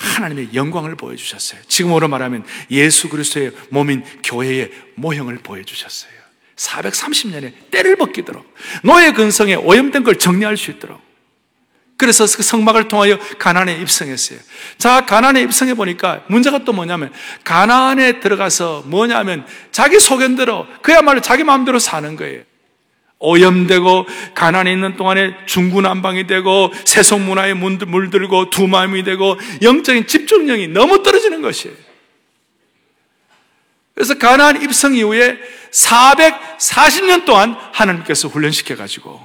하나님의 0.00 0.50
영광을 0.54 0.96
보여주셨어요. 0.96 1.60
지금으로 1.68 2.08
말하면 2.08 2.44
예수 2.70 3.08
그리스도의 3.08 3.52
몸인 3.68 4.02
교회의 4.24 4.70
모형을 4.96 5.38
보여주셨어요. 5.38 6.10
430년에 6.56 7.52
때를 7.70 7.96
벗기도록 7.96 8.44
노예 8.82 9.12
근성에 9.12 9.54
오염된 9.54 10.04
걸 10.04 10.18
정리할 10.18 10.56
수 10.56 10.70
있도록 10.70 11.00
그래서 11.96 12.24
그 12.24 12.42
성막을 12.42 12.88
통하여 12.88 13.18
가난에 13.38 13.74
입성했어요. 13.74 14.38
자, 14.78 15.04
가난에 15.04 15.42
입성해 15.42 15.74
보니까 15.74 16.24
문제가 16.28 16.64
또 16.64 16.72
뭐냐면 16.72 17.12
가난에 17.44 18.20
들어가서 18.20 18.84
뭐냐면 18.86 19.46
자기 19.70 20.00
소견대로 20.00 20.66
그야말로 20.80 21.20
자기 21.20 21.44
마음대로 21.44 21.78
사는 21.78 22.16
거예요. 22.16 22.42
오염되고 23.20 24.06
가난에 24.34 24.72
있는 24.72 24.96
동안에 24.96 25.46
중구난방이 25.46 26.26
되고 26.26 26.72
세속 26.84 27.20
문화에 27.20 27.54
물들고 27.54 28.50
두 28.50 28.66
마음이 28.66 29.04
되고 29.04 29.38
영적인 29.62 30.06
집중력이 30.06 30.68
너무 30.68 31.02
떨어지는 31.02 31.42
것이에요. 31.42 31.76
그래서 33.94 34.14
가나안 34.14 34.62
입성 34.62 34.94
이후에 34.94 35.38
440년 35.70 37.26
동안 37.26 37.54
하나님께서 37.72 38.28
훈련시켜 38.28 38.74
가지고 38.74 39.20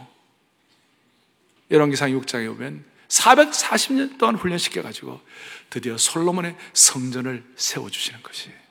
열왕기상 1.72 2.12
6장에 2.20 2.48
보면 2.48 2.84
440년 3.08 4.18
동안 4.18 4.36
훈련시켜 4.36 4.82
가지고 4.82 5.22
드디어 5.70 5.98
솔로몬의 5.98 6.56
성전을 6.74 7.44
세워 7.56 7.90
주시는 7.90 8.22
것이에요. 8.22 8.65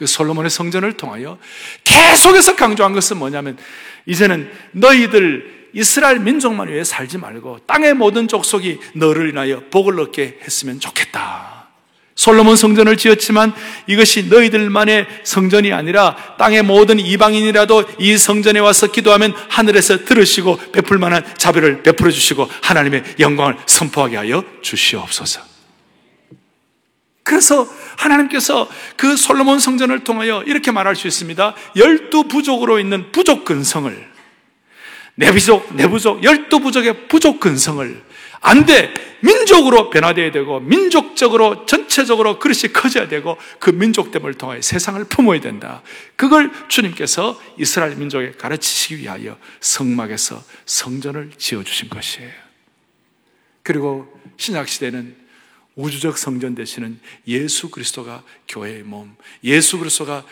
그 0.00 0.06
솔로몬의 0.06 0.48
성전을 0.48 0.94
통하여 0.94 1.36
계속해서 1.84 2.56
강조한 2.56 2.94
것은 2.94 3.18
뭐냐면 3.18 3.58
이제는 4.06 4.50
너희들 4.72 5.68
이스라엘 5.74 6.20
민족만 6.20 6.68
위해 6.68 6.82
살지 6.82 7.18
말고 7.18 7.58
땅의 7.66 7.92
모든 7.94 8.26
족속이 8.26 8.78
너를 8.94 9.28
인하여 9.28 9.62
복을 9.70 10.00
얻게 10.00 10.38
했으면 10.42 10.80
좋겠다. 10.80 11.68
솔로몬 12.14 12.56
성전을 12.56 12.96
지었지만 12.96 13.52
이것이 13.86 14.28
너희들만의 14.28 15.06
성전이 15.22 15.74
아니라 15.74 16.16
땅의 16.38 16.62
모든 16.62 16.98
이방인이라도 16.98 17.84
이 17.98 18.16
성전에 18.16 18.58
와서 18.58 18.86
기도하면 18.86 19.34
하늘에서 19.50 20.06
들으시고 20.06 20.72
베풀 20.72 20.98
만한 20.98 21.24
자비를 21.36 21.82
베풀어 21.82 22.10
주시고 22.10 22.48
하나님의 22.62 23.04
영광을 23.20 23.56
선포하게 23.66 24.16
하여 24.16 24.44
주시옵소서. 24.62 25.49
그래서 27.30 27.64
하나님께서 27.96 28.68
그 28.96 29.16
솔로몬 29.16 29.60
성전을 29.60 30.02
통하여 30.02 30.42
이렇게 30.42 30.72
말할 30.72 30.96
수 30.96 31.06
있습니다. 31.06 31.54
열두 31.76 32.24
부족으로 32.24 32.80
있는 32.80 33.12
부족 33.12 33.44
근성을 33.44 34.10
내 35.14 35.30
부족, 35.30 35.72
내 35.76 35.88
부족, 35.88 36.24
열두 36.24 36.58
부족의 36.58 37.06
부족 37.06 37.38
근성을 37.38 38.02
안 38.40 38.66
돼. 38.66 38.92
민족으로 39.20 39.90
변화되어야 39.90 40.32
되고, 40.32 40.60
민족적으로, 40.60 41.66
전체적으로 41.66 42.38
그릇이 42.38 42.72
커져야 42.72 43.06
되고, 43.06 43.36
그 43.58 43.68
민족됨을 43.68 44.34
통하여 44.34 44.62
세상을 44.62 45.04
품어야 45.04 45.40
된다. 45.40 45.82
그걸 46.16 46.50
주님께서 46.68 47.38
이스라엘 47.58 47.96
민족에 47.96 48.32
가르치시기 48.32 49.02
위하여 49.02 49.36
성막에서 49.60 50.42
성전을 50.64 51.32
지어주신 51.36 51.90
것이에요. 51.90 52.30
그리고 53.62 54.10
신약시대는 54.38 55.19
우주적 55.80 56.18
성전 56.18 56.54
되시는 56.54 57.00
예수 57.26 57.70
그리스도가 57.70 58.22
교회의 58.48 58.82
몸, 58.82 59.16
예수 59.44 59.78
그리스도가 59.78 60.24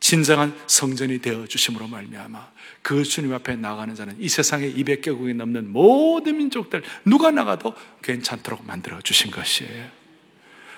진정한 0.00 0.58
성전이 0.66 1.20
되어 1.20 1.46
주심으로 1.46 1.86
말미암아 1.86 2.50
그 2.82 3.04
주님 3.04 3.32
앞에 3.32 3.56
나가는 3.56 3.94
자는 3.94 4.16
이 4.18 4.28
세상에 4.28 4.72
200개국이 4.72 5.34
넘는 5.36 5.70
모든 5.72 6.38
민족들 6.38 6.82
누가 7.04 7.30
나가도 7.30 7.74
괜찮도록 8.02 8.66
만들어 8.66 9.00
주신 9.00 9.30
것이에요. 9.30 9.88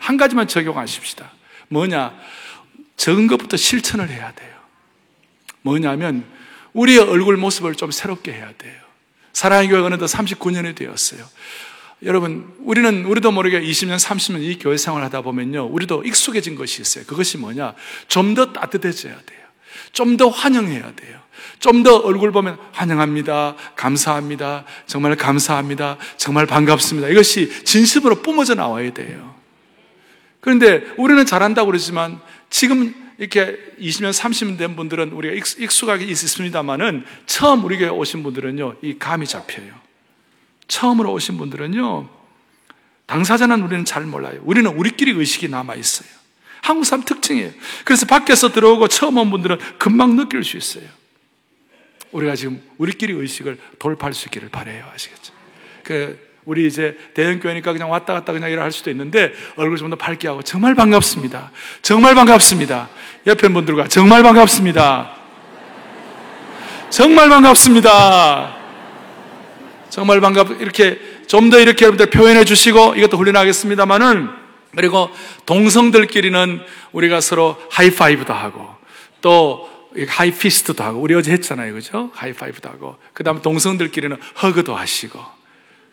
한 0.00 0.16
가지만 0.16 0.48
적용하십시다. 0.48 1.32
뭐냐? 1.68 2.18
적은 2.96 3.26
것부터 3.26 3.56
실천을 3.56 4.10
해야 4.10 4.32
돼요. 4.32 4.54
뭐냐면 5.62 6.26
우리의 6.72 6.98
얼굴 6.98 7.36
모습을 7.36 7.74
좀 7.74 7.90
새롭게 7.90 8.32
해야 8.32 8.52
돼요. 8.56 8.78
사랑의 9.32 9.68
교회가 9.68 9.86
어느덧 9.86 10.06
39년이 10.06 10.74
되었어요. 10.74 11.24
여러분, 12.02 12.54
우리는 12.60 13.04
우리도 13.04 13.30
모르게 13.30 13.60
20년, 13.60 13.98
30년 13.98 14.42
이 14.42 14.58
교회 14.58 14.76
생활 14.78 15.02
하다 15.04 15.20
보면요. 15.20 15.66
우리도 15.66 16.02
익숙해진 16.04 16.54
것이 16.54 16.80
있어요. 16.80 17.04
그것이 17.04 17.36
뭐냐? 17.38 17.74
좀 18.08 18.34
더 18.34 18.52
따뜻해져야 18.52 19.14
돼요. 19.14 19.40
좀 19.92 20.16
더 20.16 20.28
환영해야 20.28 20.94
돼요. 20.94 21.20
좀 21.58 21.82
더 21.82 21.96
얼굴 21.96 22.32
보면 22.32 22.56
환영합니다. 22.72 23.54
감사합니다. 23.76 24.64
정말 24.86 25.14
감사합니다. 25.16 25.98
정말 26.16 26.46
반갑습니다. 26.46 27.08
이것이 27.08 27.64
진심으로 27.64 28.22
뿜어져 28.22 28.54
나와야 28.54 28.92
돼요. 28.94 29.34
그런데 30.40 30.82
우리는 30.96 31.26
잘한다고 31.26 31.66
그러지만 31.66 32.18
지금 32.48 32.94
이렇게 33.18 33.58
20년, 33.78 34.10
30년 34.18 34.56
된 34.56 34.74
분들은 34.74 35.12
우리가 35.12 35.34
익숙하게 35.34 36.06
있습니다만은 36.06 37.04
처음 37.26 37.62
우리 37.64 37.76
교회 37.76 37.90
오신 37.90 38.22
분들은요, 38.22 38.76
이 38.80 38.98
감이 38.98 39.26
잡혀요. 39.26 39.89
처음으로 40.70 41.12
오신 41.12 41.36
분들은요, 41.36 42.08
당사자는 43.06 43.60
우리는 43.62 43.84
잘 43.84 44.04
몰라요. 44.04 44.40
우리는 44.44 44.70
우리끼리 44.70 45.10
의식이 45.12 45.48
남아 45.48 45.74
있어요. 45.74 46.08
한국 46.62 46.84
사람 46.84 47.04
특징이에요. 47.04 47.50
그래서 47.84 48.06
밖에서 48.06 48.52
들어오고 48.52 48.88
처음 48.88 49.18
온 49.18 49.30
분들은 49.30 49.58
금방 49.78 50.14
느낄 50.16 50.44
수 50.44 50.56
있어요. 50.56 50.84
우리가 52.12 52.36
지금 52.36 52.62
우리끼리 52.78 53.12
의식을 53.12 53.58
돌파할 53.78 54.14
수 54.14 54.28
있기를 54.28 54.48
바래요. 54.48 54.84
아시겠죠? 54.94 55.32
그 55.82 56.30
우리 56.44 56.66
이제 56.66 56.96
대형교회니까 57.14 57.72
그냥 57.72 57.90
왔다 57.90 58.12
갔다 58.12 58.32
그냥 58.32 58.50
일을 58.50 58.62
할 58.62 58.72
수도 58.72 58.90
있는데 58.90 59.32
얼굴 59.56 59.76
좀 59.76 59.90
더 59.90 59.96
밝게 59.96 60.28
하고 60.28 60.42
정말 60.42 60.74
반갑습니다. 60.74 61.50
정말 61.82 62.14
반갑습니다. 62.14 62.88
옆에 63.26 63.48
분들과 63.48 63.88
정말 63.88 64.22
반갑습니다. 64.22 65.16
정말 66.90 67.28
반갑습니다. 67.28 68.59
정말 69.90 70.20
반갑 70.20 70.60
이렇게 70.60 70.98
좀 71.26 71.50
더 71.50 71.58
이렇게 71.58 71.84
여러분들 71.84 72.10
표현해 72.10 72.44
주시고 72.44 72.94
이것도 72.96 73.16
훈련하겠습니다만은 73.18 74.28
그리고 74.76 75.10
동성들끼리는 75.46 76.60
우리가 76.92 77.20
서로 77.20 77.56
하이파이브도 77.70 78.32
하고 78.32 78.68
또 79.20 79.68
하이피스트도 80.06 80.84
하고 80.84 81.00
우리 81.00 81.14
어제 81.14 81.32
했잖아요, 81.32 81.74
그죠? 81.74 82.10
하이파이브도 82.14 82.68
하고 82.68 82.96
그 83.12 83.24
다음에 83.24 83.42
동성들끼리는 83.42 84.16
허그도 84.42 84.74
하시고 84.76 85.20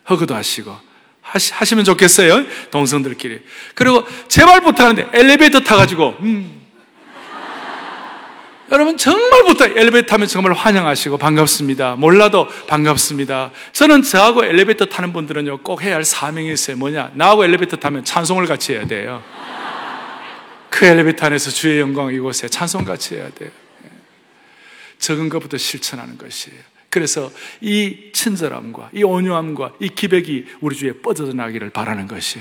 허그도 0.08 0.34
하시고 0.34 0.74
하시, 1.20 1.52
하시면 1.52 1.84
좋겠어요. 1.84 2.44
동성들끼리. 2.70 3.40
그리고 3.74 4.04
제발 4.28 4.60
부탁하는데 4.60 5.10
엘리베이터 5.12 5.60
타가지고 5.60 6.16
음. 6.20 6.57
여러분 8.70 8.98
정말 8.98 9.44
부탁 9.44 9.76
엘리베이터 9.76 10.08
타면 10.08 10.28
정말 10.28 10.52
환영하시고 10.52 11.16
반갑습니다. 11.16 11.96
몰라도 11.96 12.48
반갑습니다. 12.66 13.50
저는 13.72 14.02
저하고 14.02 14.44
엘리베이터 14.44 14.84
타는 14.84 15.14
분들은요 15.14 15.62
꼭 15.62 15.82
해야 15.82 15.94
할 15.94 16.04
사명이 16.04 16.52
있어요. 16.52 16.76
뭐냐? 16.76 17.12
나하고 17.14 17.46
엘리베이터 17.46 17.76
타면 17.76 18.04
찬송을 18.04 18.46
같이 18.46 18.74
해야 18.74 18.86
돼요. 18.86 19.22
그 20.68 20.84
엘리베이터 20.84 21.26
안에서 21.26 21.50
주의 21.50 21.80
영광 21.80 22.12
이곳에 22.12 22.48
찬송 22.48 22.84
같이 22.84 23.14
해야 23.14 23.30
돼요. 23.30 23.50
예. 23.84 23.90
적은 24.98 25.30
것부터 25.30 25.56
실천하는 25.56 26.18
것이에요. 26.18 26.60
그래서 26.90 27.30
이 27.62 28.10
친절함과 28.12 28.90
이 28.92 29.02
온유함과 29.02 29.72
이 29.80 29.88
기백이 29.88 30.44
우리 30.60 30.76
주에 30.76 30.92
뻗어져 30.92 31.32
나기를 31.32 31.70
바라는 31.70 32.06
것이 32.06 32.40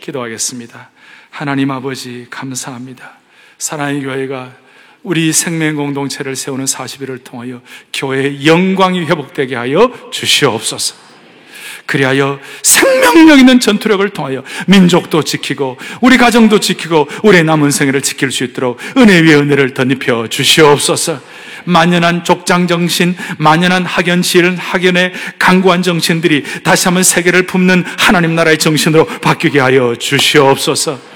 기도하겠습니다. 0.00 0.90
하나님 1.28 1.70
아버지 1.70 2.26
감사합니다. 2.30 3.18
사랑의 3.58 4.00
교회가 4.00 4.65
우리 5.06 5.32
생명 5.32 5.76
공동체를 5.76 6.34
세우는 6.34 6.64
40일을 6.64 7.22
통하여 7.22 7.60
교회의 7.92 8.44
영광이 8.44 9.04
회복되게 9.04 9.54
하여 9.54 9.88
주시옵소서. 10.10 10.96
그리하여 11.86 12.40
생명력 12.64 13.38
있는 13.38 13.60
전투력을 13.60 14.08
통하여 14.10 14.42
민족도 14.66 15.22
지키고 15.22 15.78
우리 16.00 16.16
가정도 16.16 16.58
지키고 16.58 17.06
우리의 17.22 17.44
남은 17.44 17.70
생애를 17.70 18.02
지킬 18.02 18.32
수 18.32 18.42
있도록 18.42 18.80
은혜 18.96 19.20
위에 19.20 19.36
은혜를 19.36 19.74
덧입혀 19.74 20.26
주시옵소서. 20.26 21.20
만연한 21.66 22.24
족장 22.24 22.66
정신, 22.66 23.16
만연한 23.38 23.86
학연 23.86 24.22
지은 24.22 24.56
학연의 24.56 25.12
강구한 25.38 25.84
정신들이 25.84 26.42
다시 26.64 26.86
한번 26.88 27.04
세계를 27.04 27.46
품는 27.46 27.84
하나님 27.96 28.34
나라의 28.34 28.58
정신으로 28.58 29.06
바뀌게 29.06 29.60
하여 29.60 29.94
주시옵소서. 29.94 31.15